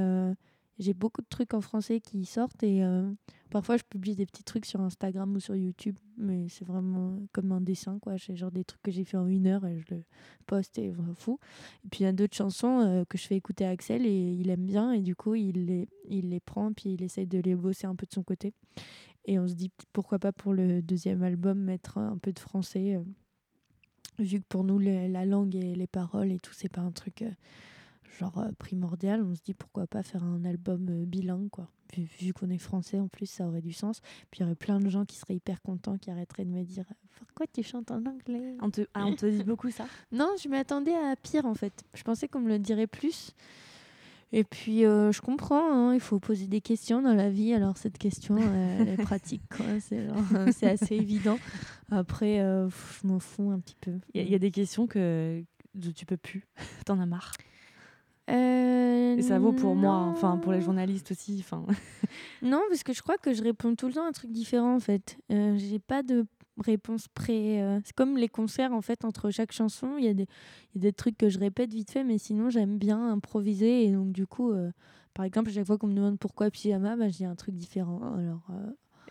[0.79, 3.11] j'ai beaucoup de trucs en français qui sortent et euh,
[3.51, 7.51] parfois je publie des petits trucs sur Instagram ou sur YouTube, mais c'est vraiment comme
[7.51, 8.17] un dessin, quoi.
[8.17, 10.03] C'est genre des trucs que j'ai fait en une heure et je le
[10.47, 11.39] poste et je fou.
[11.85, 14.33] Et puis il y a d'autres chansons euh, que je fais écouter à Axel et
[14.33, 17.39] il aime bien et du coup il les, il les prend puis il essaye de
[17.39, 18.53] les bosser un peu de son côté.
[19.25, 22.95] Et on se dit pourquoi pas pour le deuxième album mettre un peu de français,
[22.95, 23.03] euh,
[24.19, 27.23] vu que pour nous la langue et les paroles et tout, c'est pas un truc
[28.19, 29.23] genre euh, primordial.
[29.23, 31.67] On se dit pourquoi pas faire un album euh, bilingue, quoi.
[31.95, 34.01] Vu, qu'on est français, en plus, ça aurait du sens.
[34.31, 36.63] Puis il y aurait plein de gens qui seraient hyper contents, qui arrêteraient de me
[36.63, 36.85] dire
[37.19, 38.55] Pourquoi tu chantes en anglais?
[38.61, 39.85] On te, ah, on te dit beaucoup ça?
[40.11, 41.83] Non, je m'attendais à pire, en fait.
[41.93, 43.35] Je pensais qu'on me le dirait plus.
[44.31, 47.53] Et puis, euh, je comprends, hein, il faut poser des questions dans la vie.
[47.53, 49.43] Alors, cette question, elle est pratique,
[49.79, 51.37] C'est assez évident.
[51.91, 53.99] Après, je m'en fous un petit peu.
[54.15, 55.43] Il y, y, a des questions que
[55.95, 56.47] tu peux plus.
[56.85, 57.33] T'en as marre.
[58.29, 61.37] Euh, et ça vaut pour moi, enfin pour les journalistes aussi.
[61.39, 61.65] Enfin.
[62.41, 64.75] non, parce que je crois que je réponds tout le temps à un truc différent
[64.75, 65.17] en fait.
[65.31, 66.25] Euh, j'ai pas de
[66.57, 67.61] réponse pré.
[67.61, 69.95] Euh, c'est comme les concerts en fait entre chaque chanson.
[69.97, 70.27] Il y, a des,
[70.75, 73.91] y a des trucs que je répète vite fait, mais sinon j'aime bien improviser et
[73.91, 74.71] donc du coup, euh,
[75.13, 78.01] par exemple, à chaque fois qu'on me demande pourquoi pyjama, bah, j'ai un truc différent.
[78.15, 78.47] Alors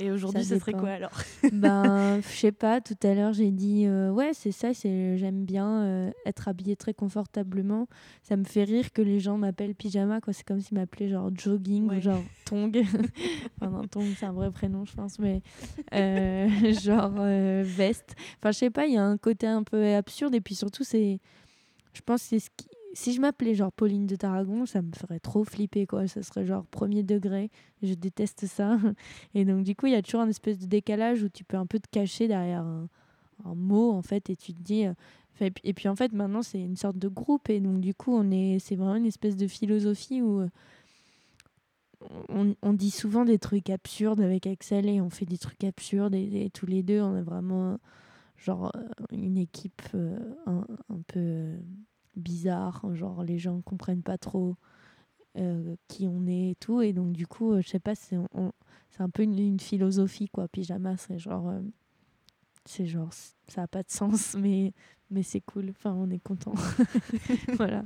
[0.02, 1.12] et aujourd'hui, ce serait quoi alors?
[1.52, 2.80] Ben, je sais pas.
[2.80, 4.74] Tout à l'heure, j'ai dit euh, ouais, c'est ça.
[4.74, 7.86] C'est j'aime bien euh, être habillée très confortablement.
[8.22, 10.20] Ça me fait rire que les gens m'appellent pyjama.
[10.20, 12.76] Quoi, c'est comme s'ils m'appelaient genre jogging ou genre tong.
[13.60, 15.42] enfin, non, tong, c'est un vrai prénom, je pense, mais
[15.94, 16.48] euh,
[16.82, 17.12] genre
[17.62, 18.14] veste.
[18.38, 18.86] Enfin, je sais pas.
[18.86, 21.20] Il y a un côté un peu absurde et puis surtout, c'est,
[21.94, 25.20] je pense, c'est ce qui si je m'appelais genre Pauline de Tarragon, ça me ferait
[25.20, 26.06] trop flipper, quoi.
[26.06, 27.50] Ça serait genre premier degré.
[27.82, 28.78] Je déteste ça.
[29.34, 31.56] Et donc, du coup, il y a toujours un espèce de décalage où tu peux
[31.56, 32.88] un peu te cacher derrière un,
[33.54, 34.86] mot, en fait, et tu te dis.
[34.86, 37.50] Euh, et puis, en fait, maintenant, c'est une sorte de groupe.
[37.50, 40.40] Et donc, du coup, on est, c'est vraiment une espèce de philosophie où.
[40.40, 40.48] Euh,
[42.28, 46.50] on, dit souvent des trucs absurdes avec Axel et on fait des trucs absurdes et,
[46.52, 47.78] tous les deux on est vraiment
[48.36, 49.82] genre euh, une équipe
[50.46, 50.66] un,
[51.06, 51.54] peu
[52.16, 54.56] bizarre, genre les gens comprennent pas trop
[55.38, 56.82] euh, qui on est et tout.
[56.82, 58.16] Et donc, du coup, euh, je sais pas, c'est
[58.98, 60.48] un peu une, philosophie, quoi.
[60.48, 61.48] Pyjama, c'est genre.
[61.48, 61.60] Euh,
[62.66, 63.10] c'est genre.
[63.48, 64.74] Ça a pas de sens, mais,
[65.10, 65.70] mais c'est cool.
[65.70, 66.52] Enfin, on est content.
[67.56, 67.84] voilà.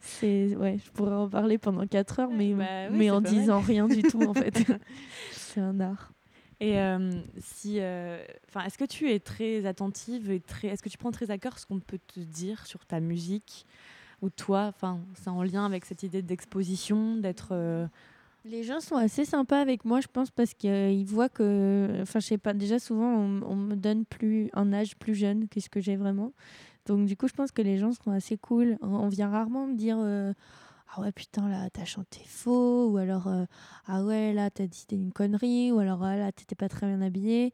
[0.00, 3.88] C'est, ouais, je pourrais en parler pendant 4 heures, mais, bah mais en disant rien
[3.88, 4.62] du tout, en fait.
[5.32, 6.12] c'est un art.
[6.60, 10.88] Et euh, si, euh, enfin, est-ce que tu es très attentive et très, est-ce que
[10.88, 13.66] tu prends très à cœur ce qu'on peut te dire sur ta musique
[14.20, 17.50] ou toi, enfin, c'est en lien avec cette idée d'exposition, d'être.
[17.52, 17.86] Euh,
[18.44, 22.26] Les gens sont assez sympas avec moi, je pense, parce qu'ils voient que, enfin, je
[22.26, 25.80] sais pas, déjà souvent on, me donne plus un âge plus jeune que ce que
[25.80, 26.32] j'ai vraiment.
[26.86, 28.78] Donc du coup, je pense que les gens sont assez cool.
[28.80, 29.98] On vient rarement me dire
[30.90, 33.44] ah ouais putain là t'as chanté faux ou alors euh,
[33.86, 37.00] ah ouais là t'as dit une connerie ou alors ah, là t'étais pas très bien
[37.00, 37.52] habillé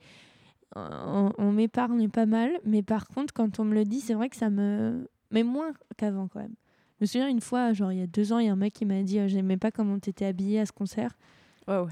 [0.76, 4.34] on, m'épargne pas mal mais par contre quand on me le dit c'est vrai que
[4.34, 6.54] ça me mais moins qu'avant quand même
[6.98, 8.56] je me souviens une fois genre il y a deux ans il y a un
[8.56, 11.16] mec qui m'a dit euh, j'aimais pas comment t'étais habillé à ce concert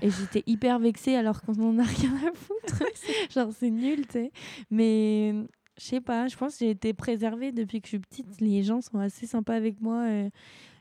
[0.03, 2.83] Et j'étais hyper vexée alors qu'on en a rien à foutre.
[3.35, 4.33] genre, c'est nul, tu sais.
[4.71, 5.35] Mais
[5.79, 8.41] je sais pas, je pense que j'ai été préservée depuis que je suis petite.
[8.41, 10.09] Les gens sont assez sympas avec moi.
[10.11, 10.31] Et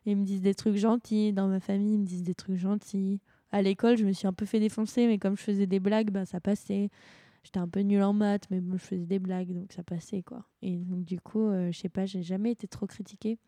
[0.06, 1.34] ils me disent des trucs gentils.
[1.34, 3.20] Dans ma famille, ils me disent des trucs gentils.
[3.52, 6.12] À l'école, je me suis un peu fait défoncer, mais comme je faisais des blagues,
[6.12, 6.90] bah, ça passait.
[7.44, 10.46] J'étais un peu nulle en maths, mais je faisais des blagues, donc ça passait, quoi.
[10.62, 13.40] Et donc, du coup, euh, je sais pas, j'ai jamais été trop critiquée.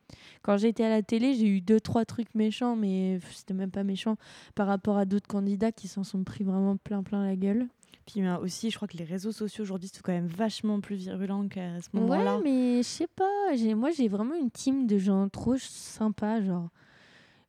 [0.41, 3.83] Quand j'étais à la télé, j'ai eu deux, trois trucs méchants, mais c'était même pas
[3.83, 4.17] méchant
[4.55, 7.67] par rapport à d'autres candidats qui s'en sont pris vraiment plein, plein la gueule.
[8.05, 11.47] Puis aussi, je crois que les réseaux sociaux aujourd'hui sont quand même vachement plus virulents
[11.47, 12.37] qu'à ce moment-là.
[12.37, 13.55] Ouais, mais je sais pas.
[13.75, 16.41] Moi, j'ai vraiment une team de gens trop sympas.
[16.41, 16.69] Genre,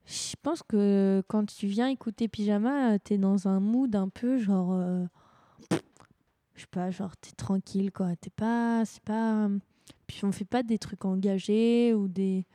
[0.06, 4.72] je pense que quand tu viens écouter Pyjama, t'es dans un mood un peu genre.
[4.74, 5.04] Euh,
[6.54, 8.14] je sais pas, genre, t'es tranquille, quoi.
[8.14, 8.84] T'es pas.
[8.84, 9.48] C'est pas.
[10.06, 12.46] Puis on fait pas des trucs engagés ou des.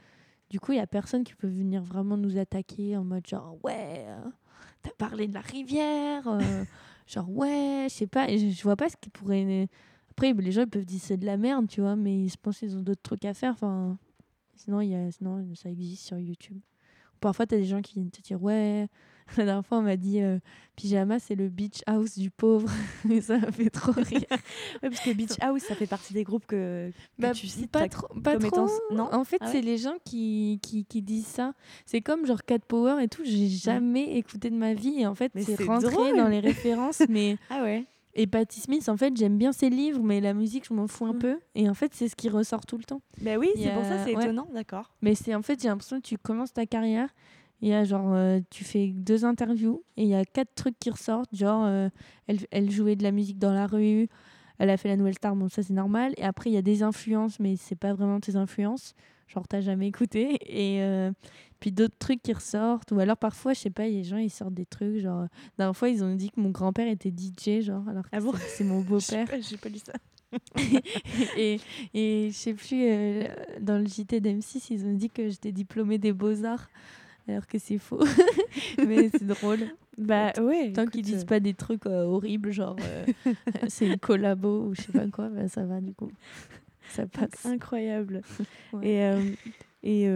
[0.50, 3.58] Du coup, il y a personne qui peut venir vraiment nous attaquer en mode genre,
[3.64, 4.08] ouais
[4.82, 6.24] t'as parlé de la rivière.
[7.10, 8.28] genre, ouais, je sais pas.
[8.28, 9.68] Je, vois pas ce qui pourrait.
[10.12, 12.60] Après, les gens ils peuvent dire c'est de la merde, tu vois, mais je pense
[12.60, 13.52] qu'ils ont d'autres trucs à faire.
[13.54, 13.98] Enfin,
[14.56, 16.60] sinon, y a, sinon, ça existe sur YouTube.
[17.20, 18.88] Parfois, tu as des gens qui viennent te dire Ouais,
[19.38, 20.40] la dernière fois, on m'a dit euh,
[20.76, 22.70] pyjama, c'est le beach house du pauvre.
[23.10, 24.26] et ça m'a fait trop rire.
[24.30, 27.72] ouais, parce que beach house, ça fait partie des groupes que, bah, tu cites.
[27.72, 28.68] Pas, trop, pas trop.
[28.92, 29.10] Non?
[29.12, 31.54] En fait, ah c'est les gens qui, qui, qui, disent ça.
[31.86, 33.24] C'est comme genre Cat Power et tout.
[33.24, 35.02] J'ai jamais écouté de ma vie.
[35.02, 37.04] Et en fait, c'est rentré dans les références.
[37.10, 37.86] mais ah ouais.
[38.16, 41.06] Et Patti Smith, en fait, j'aime bien ses livres, mais la musique, je m'en fous
[41.06, 41.20] un mm.
[41.20, 41.40] peu.
[41.56, 43.02] Et en fait, c'est ce qui ressort tout le temps.
[43.22, 44.92] Ben oui, c'est pour ça, c'est étonnant, d'accord.
[45.02, 47.10] Mais c'est en fait, j'ai l'impression que tu commences ta carrière
[47.62, 50.80] il y a genre, euh, tu fais deux interviews et il y a quatre trucs
[50.80, 51.36] qui ressortent.
[51.36, 51.90] Genre, euh,
[52.28, 54.08] elle, elle, jouait de la musique dans la rue,
[54.60, 56.14] elle a fait la nouvelle star, bon, ça c'est normal.
[56.18, 58.94] Et après, il y a des influences, mais c'est pas vraiment tes influences.
[59.28, 60.38] Genre, t'as jamais écouté.
[60.46, 61.12] Et euh,
[61.60, 62.92] puis d'autres trucs qui ressortent.
[62.92, 65.00] Ou alors, parfois, je sais pas, les gens ils sortent des trucs.
[65.00, 68.20] Genre, la fois, ils ont dit que mon grand-père était DJ, genre, alors que ah
[68.48, 69.28] c'est mon beau-père.
[69.42, 69.94] J'ai pas, lu ça.
[71.38, 71.60] et,
[71.94, 72.86] et je sais plus,
[73.62, 76.70] dans le JT d'M6, ils ont dit que j'étais diplômée des Beaux-Arts
[77.32, 78.04] alors que c'est faux.
[78.86, 79.60] mais c'est drôle.
[79.98, 80.72] Bah ouais.
[80.72, 81.28] Tant qu'ils disent euh.
[81.28, 83.34] pas des trucs euh, horribles, genre euh,
[83.68, 86.12] c'est une collabo ou je sais pas quoi, bah, ça va du coup.
[86.90, 87.46] Ça passe.
[87.46, 88.22] Incroyable.
[88.82, 89.02] Et,
[89.82, 90.10] et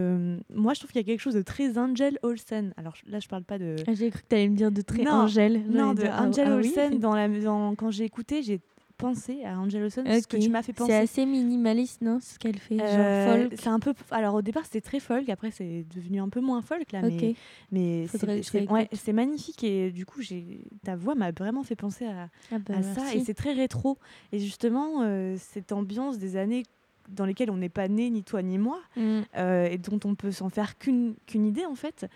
[0.52, 2.74] moi, je trouve qu'il y a quelque chose de très Angel Olsen.
[2.76, 3.76] Alors là, je parle pas de.
[3.86, 5.62] Ah, j'ai cru que tu allais me dire de très Angel.
[5.70, 6.98] Non, de ah, Angel ah Olsen.
[6.98, 8.60] Dans la, dans, quand j'ai écouté, j'ai
[8.96, 10.92] penser à Angel Olsen, ce que tu m'as fait penser.
[10.92, 13.94] C'est assez minimaliste, non Ce qu'elle fait, euh, C'est un peu.
[14.10, 17.34] Alors au départ, c'était très folk, après c'est devenu un peu moins folk là, mais
[17.70, 22.28] mais c'est ouais, magnifique et du coup, j'ai ta voix m'a vraiment fait penser à,
[22.52, 23.98] ah bah, à ça et c'est très rétro
[24.32, 26.64] et justement euh, cette ambiance des années
[27.08, 29.20] dans lesquelles on n'est pas né ni toi ni moi mm.
[29.36, 32.06] euh, et dont on peut s'en faire qu'une qu'une idée en fait.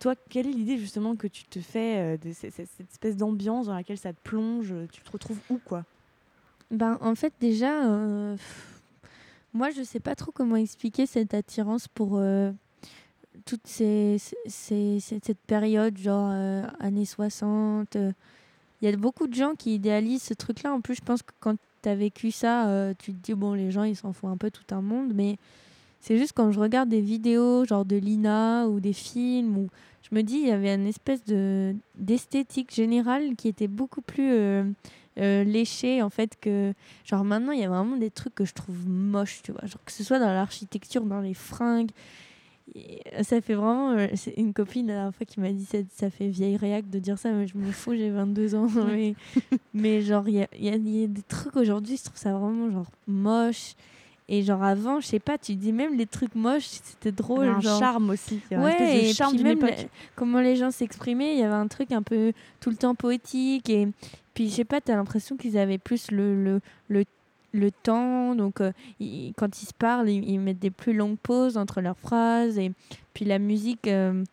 [0.00, 3.74] Toi, quelle est l'idée justement que tu te fais de cette, cette espèce d'ambiance dans
[3.74, 5.84] laquelle ça te plonge Tu te retrouves où quoi?
[6.70, 8.36] Ben, en fait, déjà, euh,
[9.54, 12.50] moi, je sais pas trop comment expliquer cette attirance pour euh,
[13.44, 17.94] toute cette période, genre euh, années 60.
[17.94, 18.14] Il
[18.82, 20.72] y a beaucoup de gens qui idéalisent ce truc-là.
[20.72, 23.70] En plus, je pense que quand tu as vécu ça, tu te dis, bon, les
[23.70, 25.12] gens, ils s'en font un peu tout un monde.
[25.14, 25.38] Mais
[26.00, 29.68] c'est juste quand je regarde des vidéos, genre de Lina ou des films, où
[30.02, 31.22] je me dis, il y avait une espèce
[31.94, 34.74] d'esthétique générale qui était beaucoup plus
[35.18, 36.72] euh, en fait que
[37.04, 39.62] genre maintenant il y a vraiment des trucs que je trouve moches tu vois.
[39.66, 41.90] Genre que ce soit dans l'architecture dans les fringues
[43.22, 46.10] ça fait vraiment euh, c'est une copine la dernière fois qui m'a dit ça, ça
[46.10, 49.14] fait vieille réac de dire ça mais je me fous j'ai 22 ans mais,
[49.72, 52.90] mais genre il y a, y a, des trucs aujourd'hui je trouve ça vraiment genre
[53.06, 53.74] moche
[54.28, 57.46] et genre avant, je sais pas, tu dis même les trucs moches, c'était drôle.
[57.46, 57.78] Un genre...
[57.78, 58.40] charme aussi.
[58.50, 59.60] Ouais, et charme puis même
[60.16, 63.70] comment les gens s'exprimaient, il y avait un truc un peu tout le temps poétique.
[63.70, 63.86] Et
[64.34, 67.04] puis je sais pas, tu as l'impression qu'ils avaient plus le, le, le,
[67.52, 68.34] le temps.
[68.34, 68.72] Donc euh,
[69.36, 72.58] quand ils se parlent, ils, mettent des plus longues pauses entre leurs phrases.
[72.58, 72.72] Et
[73.14, 73.86] puis la musique.
[73.86, 74.24] Euh,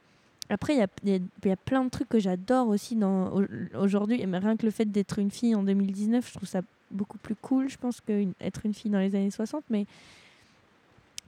[0.49, 2.99] après, il y a, y a, plein de trucs que j'adore aussi
[3.75, 4.23] aujourd'hui.
[4.25, 6.61] Rien que le fait d'être une fille en 2019, je trouve ça
[6.93, 9.63] beaucoup plus cool, je pense, qu'être une fille dans les années 60.
[9.69, 9.85] Mais,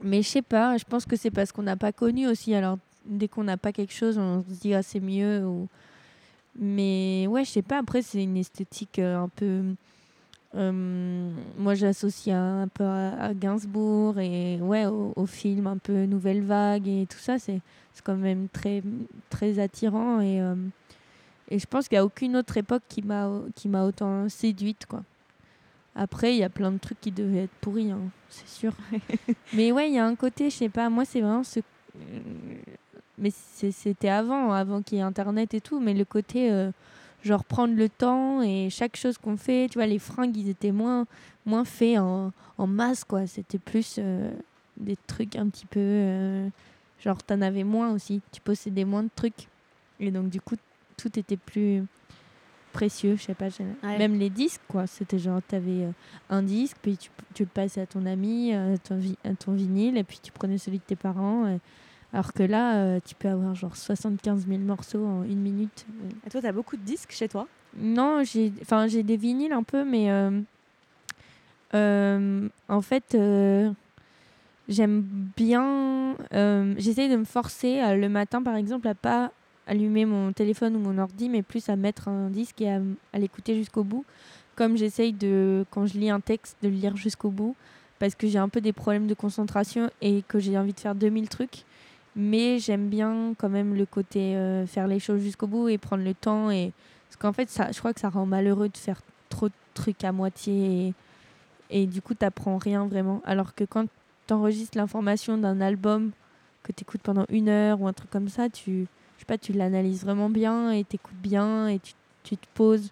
[0.02, 2.54] mais je sais pas, je pense que c'est parce qu'on n'a pas connu aussi.
[2.54, 5.44] Alors, dès qu'on n'a pas quelque chose, on se dit, ah, c'est mieux.
[6.58, 9.62] Mais ouais, je sais pas, après, c'est une esthétique euh, un peu.
[10.54, 16.88] Euh, moi, j'associe un peu à, Gainsbourg et ouais, au, film un peu Nouvelle Vague
[16.88, 17.38] et tout ça.
[17.38, 17.60] C'est
[18.04, 18.82] quand même très,
[19.28, 20.20] très attirant.
[20.20, 20.54] Et, euh,
[21.50, 24.86] et je pense qu'il n'y a aucune autre époque qui m'a autant séduite.
[24.86, 25.02] quoi.
[25.96, 28.72] Après, il y a plein de trucs qui devaient être pourris, hein, c'est sûr.
[29.54, 31.60] mais ouais, il y a un côté, je sais pas, moi, c'est vraiment ce.
[33.18, 36.52] Mais c'était avant, avant qu'il y ait Internet et tout, mais le côté.
[36.52, 36.70] Euh,
[37.26, 40.70] genre prendre le temps et chaque chose qu'on fait, tu vois, les fringues, ils étaient
[40.70, 41.06] moins,
[41.44, 43.26] moins faits en, en masse, quoi.
[43.26, 44.30] C'était plus euh,
[44.76, 45.80] des trucs un petit peu.
[45.80, 46.48] Euh,
[47.04, 48.22] genre, t'en avais moins aussi.
[48.32, 49.48] Tu possédais moins de trucs.
[50.00, 50.56] Et donc, du coup,
[50.96, 51.82] tout était plus
[52.76, 53.48] précieux, je sais pas.
[53.82, 54.86] Même les disques, quoi.
[54.86, 55.90] C'était genre, tu avais euh,
[56.28, 59.00] un disque, puis tu, tu, le passais à ton ami, euh, ton,
[59.38, 61.58] ton vinyle, et puis tu prenais celui de tes parents.
[62.12, 65.86] Alors que là, euh, tu peux avoir genre 75 000 morceaux en une minute.
[66.26, 67.48] Et toi, tu as beaucoup de disques chez toi?
[67.78, 68.50] Non, j'ai
[69.02, 70.12] des vinyles un peu, mais
[71.72, 73.16] en fait,
[74.68, 75.02] j'aime
[75.34, 76.14] bien.
[76.76, 79.32] J'essaye de me forcer le matin, par exemple, à pas
[79.66, 83.56] allumer mon téléphone ou mon ordi, mais plus à mettre un disque et à, l'écouter
[83.56, 84.04] jusqu'au bout.
[84.54, 87.54] Comme j'essaye de, quand je lis un texte, de le lire jusqu'au bout,
[87.98, 90.94] parce que j'ai un peu des problèmes de concentration et que j'ai envie de faire
[90.94, 91.64] 2000 trucs.
[92.14, 94.34] Mais j'aime bien quand même le côté
[94.66, 96.50] faire les choses jusqu'au bout et prendre le temps.
[96.50, 96.72] Et...
[97.08, 100.02] Parce qu'en fait, ça, je crois que ça rend malheureux de faire trop de trucs
[100.04, 100.88] à moitié.
[101.70, 103.20] Et, et du coup, tu n'apprends rien vraiment.
[103.26, 103.86] Alors que quand
[104.26, 106.12] tu enregistres l'information d'un album
[106.62, 108.86] que tu écoutes pendant une heure ou un truc comme ça, tu,
[109.16, 111.92] je sais pas, tu l'analyses vraiment bien et t'écoutes bien et tu,
[112.22, 112.90] tu, te poses.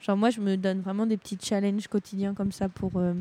[0.00, 3.14] Genre moi, je me donne vraiment des petits challenges quotidiens comme ça pour euh,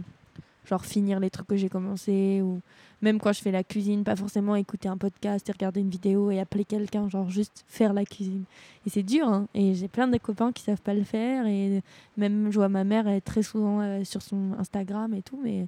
[0.66, 2.62] genre finir les trucs que j'ai commencé ou
[3.02, 6.32] même quand je fais la cuisine, pas forcément écouter un podcast et regarder une vidéo
[6.32, 8.46] et appeler quelqu'un, genre juste faire la cuisine.
[8.86, 11.82] Et c'est dur, hein et j'ai plein de copains qui savent pas le faire et
[12.16, 15.40] même je vois ma mère elle est très souvent euh, sur son Instagram et tout,
[15.44, 15.68] mais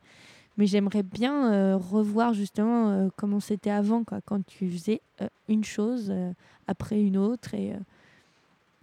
[0.57, 5.27] mais j'aimerais bien euh, revoir justement euh, comment c'était avant, quoi, quand tu faisais euh,
[5.47, 6.13] une chose
[6.67, 7.53] après une autre.
[7.53, 7.73] Et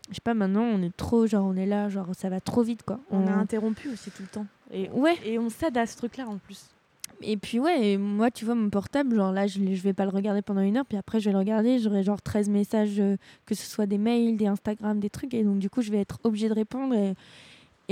[0.09, 2.63] je sais pas, maintenant on est trop, genre on est là, genre ça va trop
[2.63, 3.01] vite, quoi.
[3.11, 4.47] On, a interrompu aussi tout le temps.
[4.71, 5.17] Et, ouais.
[5.25, 6.67] et on cède à ce truc-là en plus.
[7.25, 10.11] Et puis ouais, moi tu vois mon portable, genre là je, je vais pas le
[10.11, 13.01] regarder pendant une heure, puis après je vais le regarder, j'aurai genre 13 messages,
[13.47, 16.01] que ce soit des mails, des Instagram, des trucs, et donc du coup je vais
[16.01, 16.95] être obligée de répondre.
[16.95, 17.15] Et,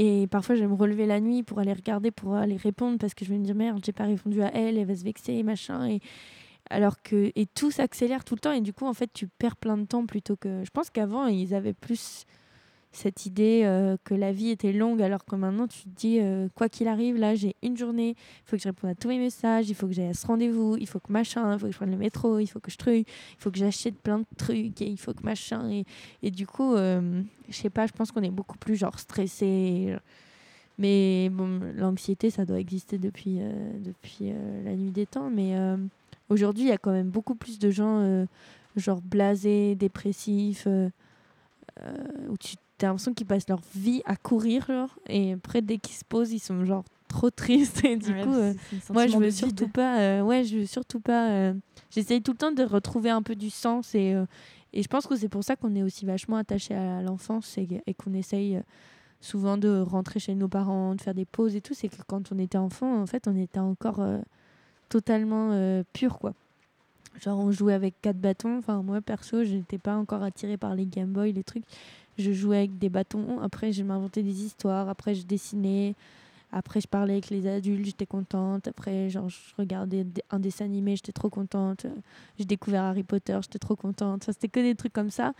[0.02, 3.12] et parfois, je vais me relever la nuit pour aller regarder, pour aller répondre, parce
[3.12, 5.42] que je vais me dire merde, j'ai pas répondu à elle, elle va se vexer,
[5.42, 5.86] machin.
[5.86, 6.00] Et
[6.70, 9.56] alors que et tout s'accélère tout le temps, et du coup, en fait, tu perds
[9.56, 10.64] plein de temps plutôt que.
[10.64, 12.24] Je pense qu'avant, ils avaient plus
[12.92, 16.48] cette idée euh, que la vie était longue, alors que maintenant tu te dis, euh,
[16.54, 19.18] quoi qu'il arrive, là j'ai une journée, il faut que je réponde à tous mes
[19.18, 21.72] messages, il faut que j'aille à ce rendez-vous, il faut que machin, il faut que
[21.72, 24.26] je prenne le métro, il faut que je truc, il faut que j'achète plein de
[24.36, 25.70] trucs, et il faut que machin.
[25.70, 25.84] Et,
[26.22, 29.96] et du coup, euh, je sais pas, je pense qu'on est beaucoup plus genre stressé.
[30.78, 33.38] Mais bon, l'anxiété, ça doit exister depuis,
[33.84, 34.32] depuis
[34.64, 35.28] la nuit des temps.
[35.28, 35.54] Mais
[36.30, 38.26] aujourd'hui, il y a quand même beaucoup plus de gens
[38.76, 45.34] genre blasés, dépressifs, où tu t'as l'impression qu'ils passent leur vie à courir, genre, et
[45.34, 47.84] après, dès qu'ils se posent, ils sont genre trop tristes.
[47.84, 48.54] Et du coup, euh,
[48.90, 50.00] moi, je veux surtout pas.
[50.00, 51.28] Euh, ouais, je veux surtout pas.
[51.30, 51.54] Euh,
[51.90, 54.16] j'essaye tout le temps de retrouver un peu du sens et,
[54.72, 57.68] et je pense que c'est pour ça qu'on est aussi vachement attaché à l'enfance et,
[57.86, 58.58] et qu'on essaye
[59.20, 61.74] souvent de rentrer chez nos parents, de faire des pauses et tout.
[61.74, 64.00] C'est que quand on était enfant, en fait, on était encore
[64.88, 66.32] totalement pur, quoi.
[67.20, 68.58] Genre, on jouait avec quatre bâtons.
[68.58, 71.64] Enfin, moi, perso, je n'étais pas encore attirée par les Game Boy, les trucs
[72.18, 73.40] je jouais avec des bâtons.
[73.40, 74.88] Après, je m'inventais des histoires.
[74.88, 75.94] Après, je dessinais.
[76.52, 78.66] Après, je parlais avec les adultes, j'étais contente.
[78.66, 81.86] Après, genre, je regardais un dessin animé, j'étais trop contente.
[82.38, 84.22] J'ai découvert Harry Potter, j'étais trop contente.
[84.22, 85.32] Enfin, c'était que des trucs comme ça.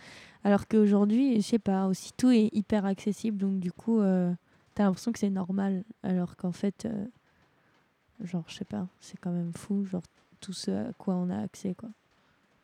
[0.43, 3.37] Alors qu'aujourd'hui, je sais pas, aussi tout est hyper accessible.
[3.37, 4.33] Donc, du coup, euh,
[4.73, 5.83] t'as l'impression que c'est normal.
[6.03, 7.05] Alors qu'en fait, euh,
[8.23, 10.03] genre, je sais pas, c'est quand même fou, genre,
[10.39, 11.89] tout ce à quoi on a accès, quoi.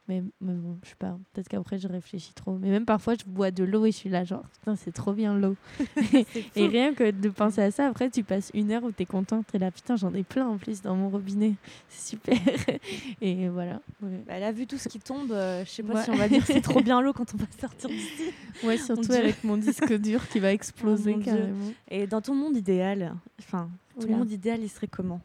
[0.08, 2.58] Mais, bon, je sais pas, peut-être qu'après je réfléchis trop.
[2.58, 5.12] Mais même parfois je bois de l'eau et je suis là, genre, putain, c'est trop
[5.12, 5.58] bien l'eau.
[6.56, 9.48] et rien que de penser à ça, après tu passes une heure où t'es contente,
[9.52, 11.56] t'es là, putain, j'en ai plein en plus dans mon robinet.
[11.90, 12.38] C'est super.
[13.22, 13.82] et voilà.
[14.02, 16.30] Bah, elle a vu tout ce qui tombe, euh, je sais pas si on va
[16.30, 18.32] dire c'est trop bien l'eau quand on va sortir d'ici.
[18.64, 21.74] Ouais, surtout avec mon disque dur qui va exploser oh, carrément.
[21.90, 25.20] Et dans ton monde idéal, enfin, ton monde idéal, il serait comment?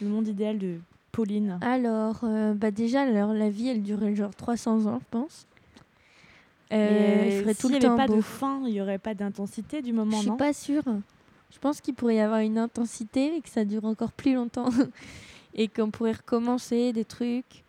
[0.00, 0.78] Le monde idéal de
[1.16, 5.46] Pauline Alors, euh, bah déjà, alors, la vie, elle durait genre 300 ans, je pense.
[6.74, 9.94] Euh, il ferait tout le temps pas de fin, il n'y aurait pas d'intensité du
[9.94, 10.82] moment, Je suis pas sûre.
[11.50, 14.68] Je pense qu'il pourrait y avoir une intensité et que ça dure encore plus longtemps.
[15.54, 17.64] et qu'on pourrait recommencer des trucs.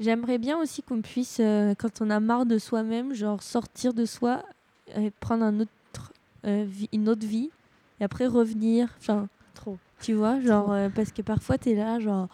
[0.00, 4.06] J'aimerais bien aussi qu'on puisse, euh, quand on a marre de soi-même, genre sortir de
[4.06, 4.42] soi,
[4.96, 6.12] et prendre un autre,
[6.92, 7.50] une autre vie,
[8.00, 8.88] et après revenir.
[9.00, 9.76] Enfin, trop.
[10.00, 12.28] Tu vois, genre, parce que parfois tu es là, genre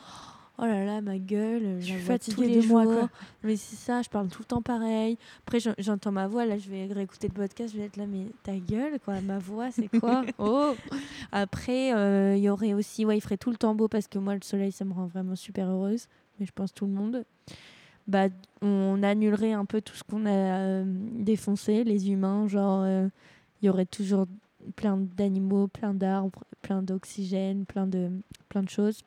[0.59, 2.84] oh là là, ma gueule, je suis fatiguée de moi.
[2.84, 3.09] Quoi.
[3.42, 5.18] Mais c'est ça, je parle tout le temps pareil.
[5.46, 8.26] Après, j'entends ma voix, là, je vais réécouter le podcast, je vais être là, mais
[8.42, 10.74] ta gueule, quoi, ma voix, c'est quoi Oh
[11.32, 14.18] Après, euh, il y aurait aussi, ouais, il ferait tout le temps beau parce que
[14.18, 16.07] moi, le soleil, ça me rend vraiment super heureuse,
[16.38, 17.24] mais je pense tout le monde.
[18.07, 18.28] Bah,
[18.61, 23.09] on annulerait un peu tout ce qu'on a euh, défoncé, les humains, genre, euh,
[23.61, 24.26] il y aurait toujours
[24.76, 28.11] plein d'animaux, plein d'arbres, plein d'oxygène, plein de,
[28.48, 29.03] plein de choses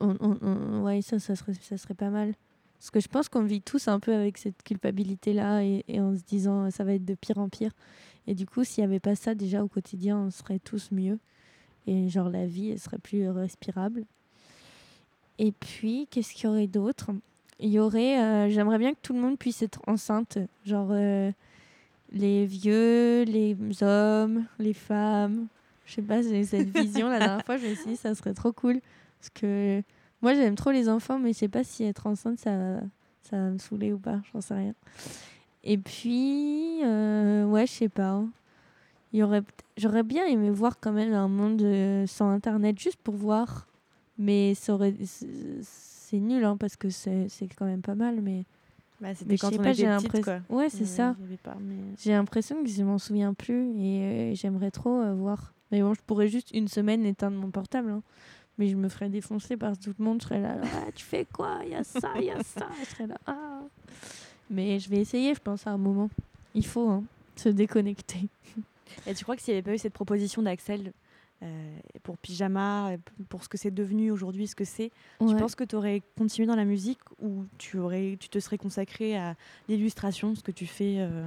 [0.00, 2.34] on, ouais, ça, ça serait, ça serait pas mal.
[2.78, 6.22] Parce que je pense qu'on vit tous un peu avec cette culpabilité-là et, en se
[6.22, 7.72] disant ça va être de pire en pire.
[8.26, 11.18] Et du coup, s'il n'y avait pas ça déjà au quotidien, on serait tous mieux.
[11.86, 14.04] Et genre la vie, elle serait plus respirable.
[15.38, 17.10] Et puis, qu'est-ce qu'il y aurait d'autre?
[17.58, 20.38] Il y aurait, euh, j'aimerais bien que tout le monde puisse être enceinte.
[20.64, 21.30] Genre euh,
[22.12, 25.48] les vieux, les hommes, les femmes.
[25.84, 27.08] Je sais pas, j'ai cette vision.
[27.08, 28.80] La dernière fois, je me suis dit, ça serait trop cool.
[29.20, 29.82] Parce que
[30.22, 32.80] moi, j'aime trop les enfants, mais je sais pas si être enceinte, ça,
[33.22, 34.20] ça va me saouler ou pas.
[34.32, 34.74] J'en sais rien.
[35.62, 38.10] Et puis, euh, ouais, je sais pas.
[38.10, 38.30] Hein.
[39.12, 39.42] Il y aurait,
[39.76, 43.66] j'aurais bien aimé voir quand même un monde euh, sans Internet, juste pour voir.
[44.18, 44.94] Mais ça aurait,
[45.62, 48.44] c'est nul hein, parce que c'est quand même pas mal, mais.
[49.00, 50.40] Bah, c'était quand on pas, petite, quoi.
[50.50, 51.16] Ouais, c'est ça.
[51.98, 55.54] J'ai l'impression que je m'en souviens plus et euh, j'aimerais trop euh, voir.
[55.72, 57.90] Mais bon, je pourrais juste une semaine éteindre mon portable.
[57.92, 58.02] Hein.
[58.60, 60.20] Mais je me ferais défoncer par tout le monde.
[60.20, 61.60] Je serais là, ah, tu fais quoi?
[61.64, 62.68] Il y a ça, il y a ça.
[62.78, 63.62] Je serais là, ah.
[64.50, 66.10] Mais je vais essayer, je pense, à un moment.
[66.54, 67.02] Il faut hein,
[67.36, 68.28] se déconnecter.
[69.06, 70.92] Et tu crois que s'il n'y avait pas eu cette proposition d'Axel
[71.42, 72.90] euh, pour Pyjama,
[73.30, 74.90] pour ce que c'est devenu aujourd'hui, ce que c'est,
[75.26, 78.58] tu penses que tu aurais continué dans la musique ou tu, aurais, tu te serais
[78.58, 79.36] consacré à
[79.70, 81.26] l'illustration, ce que tu fais euh,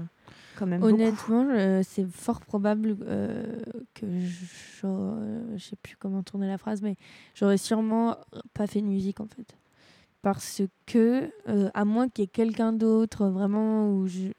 [0.58, 1.48] quand même Honnêtement,
[1.84, 3.56] c'est fort probable euh,
[3.94, 6.96] que je ne sais plus comment tourner la phrase, mais
[7.36, 8.18] j'aurais sûrement
[8.54, 9.56] pas fait de musique en fait.
[10.22, 11.30] Parce que,
[11.74, 14.30] à moins qu'il y ait quelqu'un d'autre vraiment où je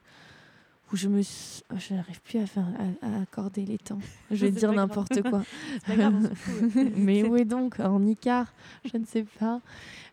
[0.95, 2.66] où je me oh, je n'arrive plus à, faire,
[3.03, 3.99] à, accorder les temps.
[4.30, 5.42] Je vais dire n'importe quoi.
[6.97, 8.47] mais où est donc En Icar
[8.84, 9.61] Je ne sais pas.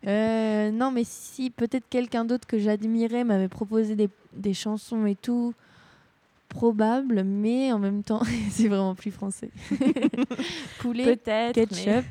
[0.08, 5.14] Euh, non, mais si peut-être quelqu'un d'autre que j'admirais m'avait proposé des, des, chansons et
[5.14, 5.54] tout,
[6.48, 9.50] probable, mais en même temps, c'est vraiment plus français.
[10.80, 11.16] Poulet,
[11.54, 12.04] ketchup.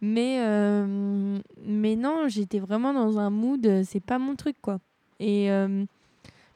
[0.00, 4.80] Mais, euh, mais, non, j'étais vraiment dans un mood, c'est pas mon truc, quoi.
[5.20, 5.50] Et.
[5.50, 5.84] Euh,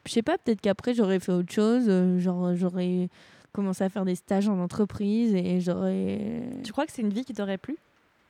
[0.06, 3.08] je sais pas, peut-être qu'après j'aurais fait autre chose, euh, genre j'aurais
[3.52, 6.42] commencé à faire des stages en entreprise et j'aurais.
[6.62, 7.76] Tu crois que c'est une vie qui t'aurait plu?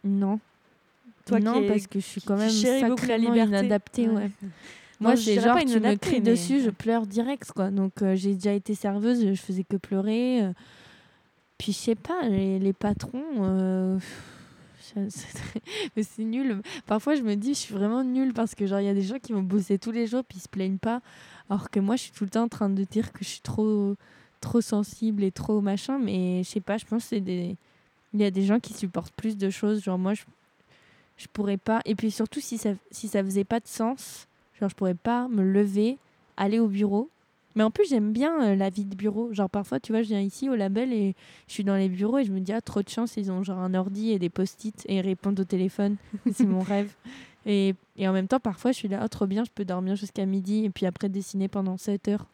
[0.05, 0.39] Non.
[1.27, 4.31] Toi non, parce que je suis quand même sacrément inadaptée, ouais.
[5.01, 7.71] Moi, c'est genre, tu me cries dessus, je pleure direct, quoi.
[7.71, 10.43] Donc, euh, j'ai déjà été serveuse, je faisais que pleurer.
[10.43, 10.53] Euh.
[11.59, 14.01] Puis, je sais pas, les, les patrons,
[15.97, 16.63] mais c'est nul.
[16.87, 19.03] Parfois, je me dis, je suis vraiment nulle parce que, genre, il y a des
[19.03, 21.01] gens qui vont bosser tous les jours puis ils se plaignent pas.
[21.49, 23.41] Alors que moi, je suis tout le temps en train de dire que je suis
[23.41, 23.95] trop,
[24.41, 25.99] trop sensible et trop machin.
[25.99, 27.57] Mais je sais pas, je pense que des.
[28.15, 29.83] Il y a des gens qui supportent plus de choses.
[29.83, 30.23] Genre, moi, je,
[31.17, 31.81] je pourrais pas.
[31.85, 34.27] Et puis surtout, si ça, si ça faisait pas de sens,
[34.59, 35.99] genre, je pourrais pas me lever,
[36.37, 37.11] aller au bureau.
[37.57, 39.33] Mais en plus, j'aime bien euh, la vie de bureau.
[39.33, 41.15] Genre, parfois, tu vois, je viens ici au label et
[41.49, 43.43] je suis dans les bureaux et je me dis, ah, trop de chance, ils ont
[43.43, 45.97] genre un ordi et des post-it et ils répondent au téléphone.
[46.33, 46.93] c'est mon rêve.
[47.47, 49.95] Et, et, en même temps, parfois, je suis là, oh, trop bien, je peux dormir
[49.95, 52.27] jusqu'à midi et puis après dessiner pendant 7 heures.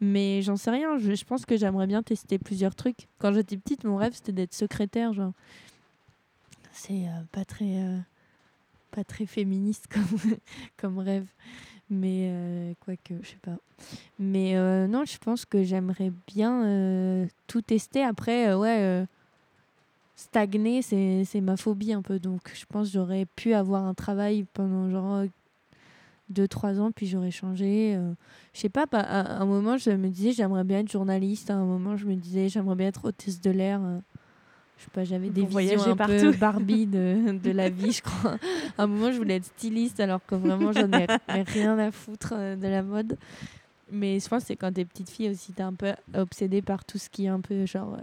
[0.00, 3.08] Mais j'en sais rien, je, je pense que j'aimerais bien tester plusieurs trucs.
[3.18, 5.32] Quand j'étais petite, mon rêve, c'était d'être secrétaire, genre.
[6.72, 7.82] C'est euh, pas très...
[7.82, 7.98] Euh,
[8.92, 10.36] pas très féministe comme,
[10.76, 11.26] comme rêve.
[11.90, 13.56] Mais euh, quoique, je sais pas.
[14.18, 14.54] Mais
[14.88, 18.02] non, je pense que j'aimerais bien tout tester.
[18.02, 19.06] Après, ouais,
[20.18, 22.18] stagner, c'est ma phobie un peu.
[22.18, 25.24] Donc, je pense que j'aurais pu avoir un travail pendant genre
[26.32, 27.94] 2-3 ans, puis j'aurais changé.
[27.96, 28.12] Euh,
[28.52, 31.50] je sais pas, à un moment, je me disais, j'aimerais bien être journaliste.
[31.50, 33.80] À un moment, je me disais, j'aimerais bien être hôtesse de l'air.
[33.80, 34.00] Euh,
[34.76, 38.38] je sais pas, j'avais des visions un peu Barbie de, de, la vie, je crois.
[38.76, 42.34] À un moment, je voulais être styliste, alors que vraiment, j'en ai rien à foutre
[42.36, 43.16] euh, de la mode.
[43.92, 46.84] Mais je pense que c'est quand t'es petite fille aussi, t'es un peu obsédée par
[46.84, 47.96] tout ce qui est un peu genre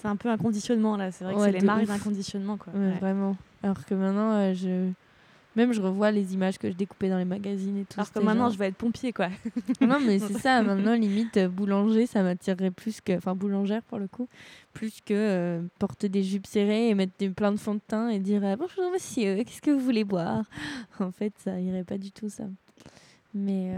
[0.00, 1.12] c'est un peu un conditionnement là.
[1.12, 2.72] C'est vrai que c'est les marques d'un conditionnement quoi.
[3.00, 3.36] Vraiment.
[3.62, 4.90] Alors que maintenant, euh, je
[5.56, 7.98] même je revois les images que je découpais dans les magazines et tout.
[8.00, 9.28] Alors que maintenant, je vais être pompier quoi.
[9.80, 10.62] non mais c'est ça.
[10.62, 14.28] Maintenant, limite euh, boulanger, ça m'attirerait plus que, enfin boulangère pour le coup,
[14.72, 18.08] plus que euh, porter des jupes serrées et mettre des, plein de fond de teint
[18.08, 20.44] et dire bonjour monsieur, qu'est-ce que vous voulez boire?
[21.00, 22.44] En fait, ça irait pas du tout ça.
[23.34, 23.72] Mais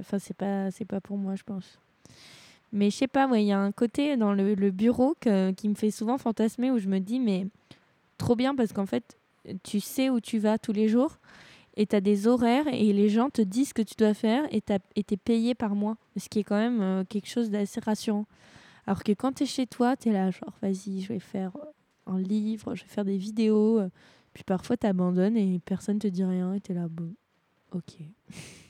[0.00, 1.78] enfin, c'est pas c'est pas pour moi, je pense.
[2.72, 5.90] Mais je sais pas, il y a un côté dans le, bureau qui me fait
[5.90, 7.46] souvent fantasmer où je me dis, mais
[8.18, 9.16] trop bien parce qu'en fait,
[9.62, 11.18] tu sais où tu vas tous les jours
[11.76, 14.44] et tu as des horaires et les gens te disent ce que tu dois faire
[14.50, 15.96] et tu es payé par mois.
[16.16, 18.26] Ce qui est quand même euh, quelque chose d'assez rassurant.
[18.86, 21.56] Alors que quand tu es chez toi, tu es là, genre, vas-y, je vais faire
[22.06, 23.80] un livre, je vais faire des vidéos.
[24.34, 27.12] Puis parfois, tu abandonnes et personne te dit rien et tu es là, bon,
[27.72, 27.96] ok.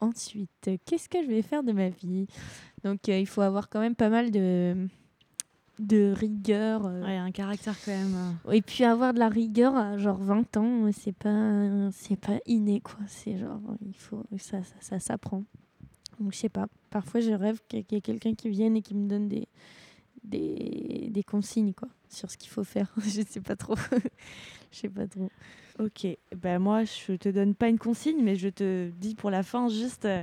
[0.00, 2.26] Ensuite, qu'est-ce que je vais faire de ma vie?
[2.82, 4.88] Donc, euh, il faut avoir quand même pas mal de,
[5.78, 6.86] de rigueur.
[6.86, 7.02] Euh.
[7.04, 8.14] Ouais, un caractère quand même.
[8.46, 8.52] Euh.
[8.52, 12.80] Et puis avoir de la rigueur à genre 20 ans, c'est pas, c'est pas inné,
[12.80, 12.98] quoi.
[13.06, 15.44] C'est genre, il faut, ça, ça, ça s'apprend.
[16.20, 16.66] Donc, je sais pas.
[16.90, 19.48] Parfois, je rêve qu'il y ait quelqu'un qui vienne et qui me donne des,
[20.22, 22.92] des, des consignes, quoi, sur ce qu'il faut faire.
[22.98, 23.76] je sais pas trop.
[24.72, 25.30] je sais pas trop.
[25.80, 26.06] Ok,
[26.36, 29.68] ben moi je te donne pas une consigne, mais je te dis pour la fin
[29.68, 30.22] juste euh,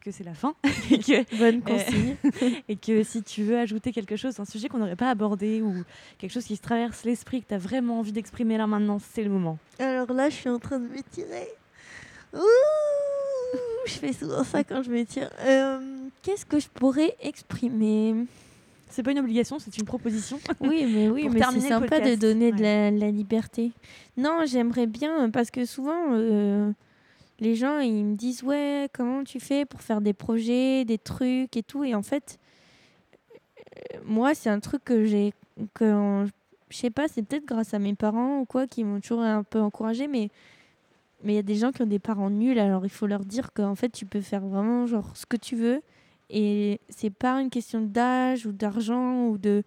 [0.00, 0.54] que c'est la fin.
[0.90, 2.16] et que, Bonne euh, consigne.
[2.68, 5.82] et que si tu veux ajouter quelque chose, un sujet qu'on n'aurait pas abordé ou
[6.18, 9.24] quelque chose qui se traverse l'esprit, que tu as vraiment envie d'exprimer là maintenant, c'est
[9.24, 9.58] le moment.
[9.80, 11.48] Alors là, je suis en train de m'étirer.
[12.32, 15.30] je fais souvent ça quand je m'étire.
[15.40, 15.80] Euh,
[16.22, 18.14] Qu'est-ce que je pourrais exprimer?
[18.90, 20.38] C'est pas une obligation, c'est une proposition.
[20.60, 23.72] Oui, mais oui, mais c'est sympa de donner de la, liberté.
[24.16, 26.72] Non, j'aimerais bien parce que souvent euh,
[27.38, 31.56] les gens ils me disent ouais comment tu fais pour faire des projets, des trucs
[31.56, 32.38] et tout et en fait
[33.32, 35.32] euh, moi c'est un truc que j'ai
[35.74, 36.26] que
[36.68, 39.42] je sais pas c'est peut-être grâce à mes parents ou quoi qui m'ont toujours un
[39.42, 40.30] peu encouragé mais
[41.22, 43.24] mais il y a des gens qui ont des parents nuls, alors il faut leur
[43.24, 45.82] dire qu'en fait, tu peux faire vraiment genre ce que tu veux.
[46.30, 49.62] Et c'est pas une question d'âge ou d'argent ou de.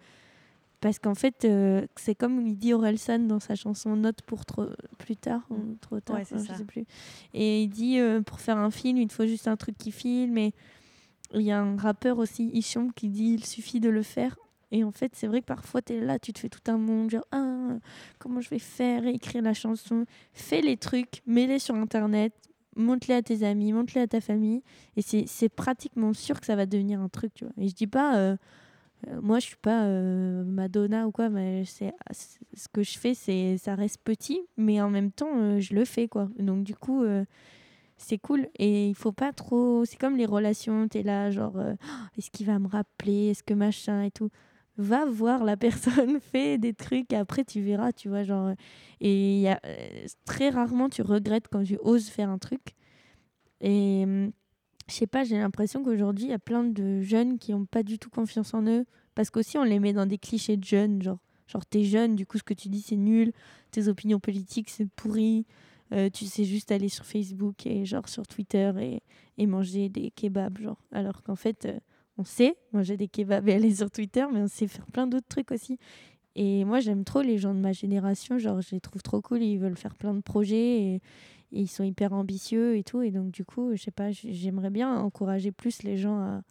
[0.80, 4.66] Parce qu'en fait, euh, c'est comme il dit Orelsan dans sa chanson Note pour trop,
[4.98, 5.78] plus tard ou mm.
[5.80, 6.86] trop tard, je sais plus.
[7.34, 10.38] Et il dit euh, pour faire un film, il faut juste un truc qui filme.
[10.38, 10.54] Et
[11.34, 14.36] il y a un rappeur aussi, Isham, qui dit il suffit de le faire.
[14.72, 16.78] Et en fait, c'est vrai que parfois, tu es là, tu te fais tout un
[16.78, 17.78] monde, genre, ah,
[18.18, 20.06] comment je vais faire, écrire la chanson.
[20.34, 22.34] Fais les trucs, mets-les sur Internet,
[22.76, 24.62] montre-les à tes amis, montre-les à ta famille.
[24.96, 27.54] Et c'est pratiquement sûr que ça va devenir un truc, tu vois.
[27.58, 28.38] Et je dis pas, euh,
[29.08, 31.94] euh, moi, je suis pas euh, Madonna ou quoi, mais c'est
[32.54, 36.08] ce que je fais, c'est ça reste petit, mais en même temps, je le fais,
[36.08, 36.30] quoi.
[36.38, 37.04] Donc, du coup
[37.96, 41.58] c'est cool et il faut pas trop c'est comme les relations tu es là genre
[42.18, 44.30] est-ce qu'il va me rappeler est-ce que machin et tout
[44.78, 48.54] va voir la personne, fais des trucs, après tu verras, tu vois, genre.
[49.02, 52.76] Et euh, très rarement tu regrettes quand tu oses faire un truc.
[53.62, 54.32] Et hum,
[54.90, 57.84] je sais pas, j'ai l'impression qu'aujourd'hui, il y a plein de jeunes qui n'ont pas
[57.84, 61.02] du tout confiance en eux, parce qu'aussi on les met dans des clichés de jeunes,
[61.02, 63.32] genre, genre t'es jeune, du coup ce que tu dis c'est nul,
[63.72, 65.46] tes opinions politiques c'est pourri.
[65.92, 69.04] Euh, tu sais juste aller sur Facebook et genre sur Twitter et,
[69.38, 71.78] et manger des kebabs genre alors qu'en fait euh,
[72.18, 75.28] on sait manger des kebabs et aller sur Twitter, mais on sait faire plein d'autres
[75.28, 75.78] trucs aussi.
[76.36, 78.38] Et moi, j'aime trop les gens de ma génération.
[78.40, 79.42] Genre, je les trouve trop cool.
[79.44, 81.02] Ils veulent faire plein de projets et,
[81.56, 83.04] ils sont hyper ambitieux et tout.
[83.04, 86.42] Et donc, du coup, je sais pas, j'aimerais bien encourager plus les gens à,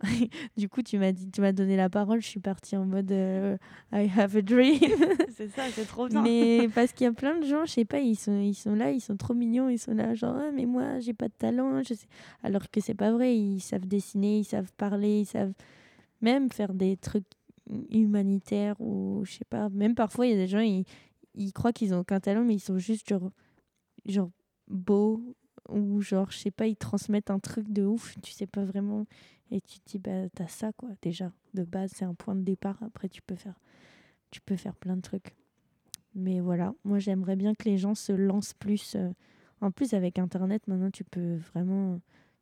[0.56, 2.20] du coup, tu m'as dit, tu m'as donné la parole.
[2.20, 3.56] Je suis partie en mode euh,
[3.92, 4.78] I have a dream.
[5.36, 6.22] c'est ça, c'est trop bien.
[6.22, 8.74] Mais parce qu'il y a plein de gens, je sais pas, ils sont, ils sont
[8.74, 11.34] là, ils sont trop mignons, ils sont là, genre, ah, mais moi, j'ai pas de
[11.36, 11.82] talent.
[11.82, 12.06] Je sais.
[12.42, 13.36] Alors que c'est pas vrai.
[13.36, 15.54] Ils savent dessiner, ils savent parler, ils savent
[16.20, 17.26] même faire des trucs
[17.90, 19.68] humanitaires ou je sais pas.
[19.68, 20.84] Même parfois, il y a des gens, ils,
[21.34, 23.30] ils croient qu'ils ont aucun talent, mais ils sont juste genre,
[24.06, 24.30] genre
[24.68, 25.22] beaux
[25.68, 28.14] ou genre, je sais pas, ils transmettent un truc de ouf.
[28.22, 29.06] Tu sais pas vraiment
[29.50, 31.32] et tu te dis, bah, t'as ça, quoi, déjà.
[31.54, 32.76] De base, c'est un point de départ.
[32.82, 33.58] Après, tu peux faire,
[34.30, 35.34] tu peux faire plein de trucs.
[36.14, 38.94] Mais voilà, moi, j'aimerais bien que les gens se lancent plus.
[38.96, 39.10] Euh,
[39.60, 42.00] en plus, avec Internet, maintenant, tu peux vraiment.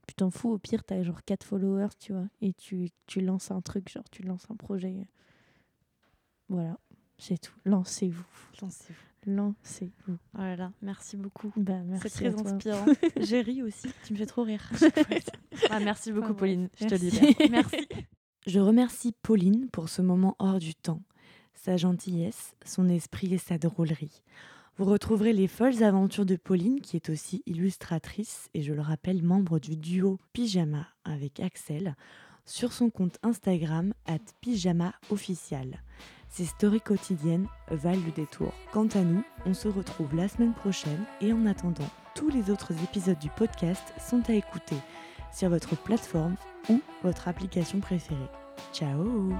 [0.08, 3.50] Tu t'en fous, au pire, t'as genre 4 followers, tu vois, et tu, tu lances
[3.50, 5.08] un truc, genre, tu lances un projet.
[6.48, 6.78] Voilà,
[7.18, 7.54] c'est tout.
[7.64, 8.24] Lancez-vous.
[8.62, 10.16] Lancez-vous lancez-vous.
[10.32, 11.52] Voilà, oh merci beaucoup.
[11.56, 12.86] Bah, c'est très inspirant.
[13.20, 14.62] J'ai ri aussi, tu me fais trop rire.
[15.70, 17.36] ah, merci beaucoup, Pauline, je te dis.
[17.50, 17.76] merci.
[18.46, 21.02] Je remercie Pauline pour ce moment hors du temps,
[21.54, 24.22] sa gentillesse, son esprit et sa drôlerie.
[24.76, 29.22] Vous retrouverez les folles aventures de Pauline, qui est aussi illustratrice et je le rappelle,
[29.24, 31.96] membre du duo Pyjama avec Axel,
[32.44, 35.82] sur son compte Instagram at pyjama official.
[36.36, 38.52] Ces stories quotidiennes valent le détour.
[38.70, 42.72] Quant à nous, on se retrouve la semaine prochaine et en attendant, tous les autres
[42.84, 44.76] épisodes du podcast sont à écouter
[45.32, 46.36] sur votre plateforme
[46.68, 48.28] ou votre application préférée.
[48.70, 49.32] Ciao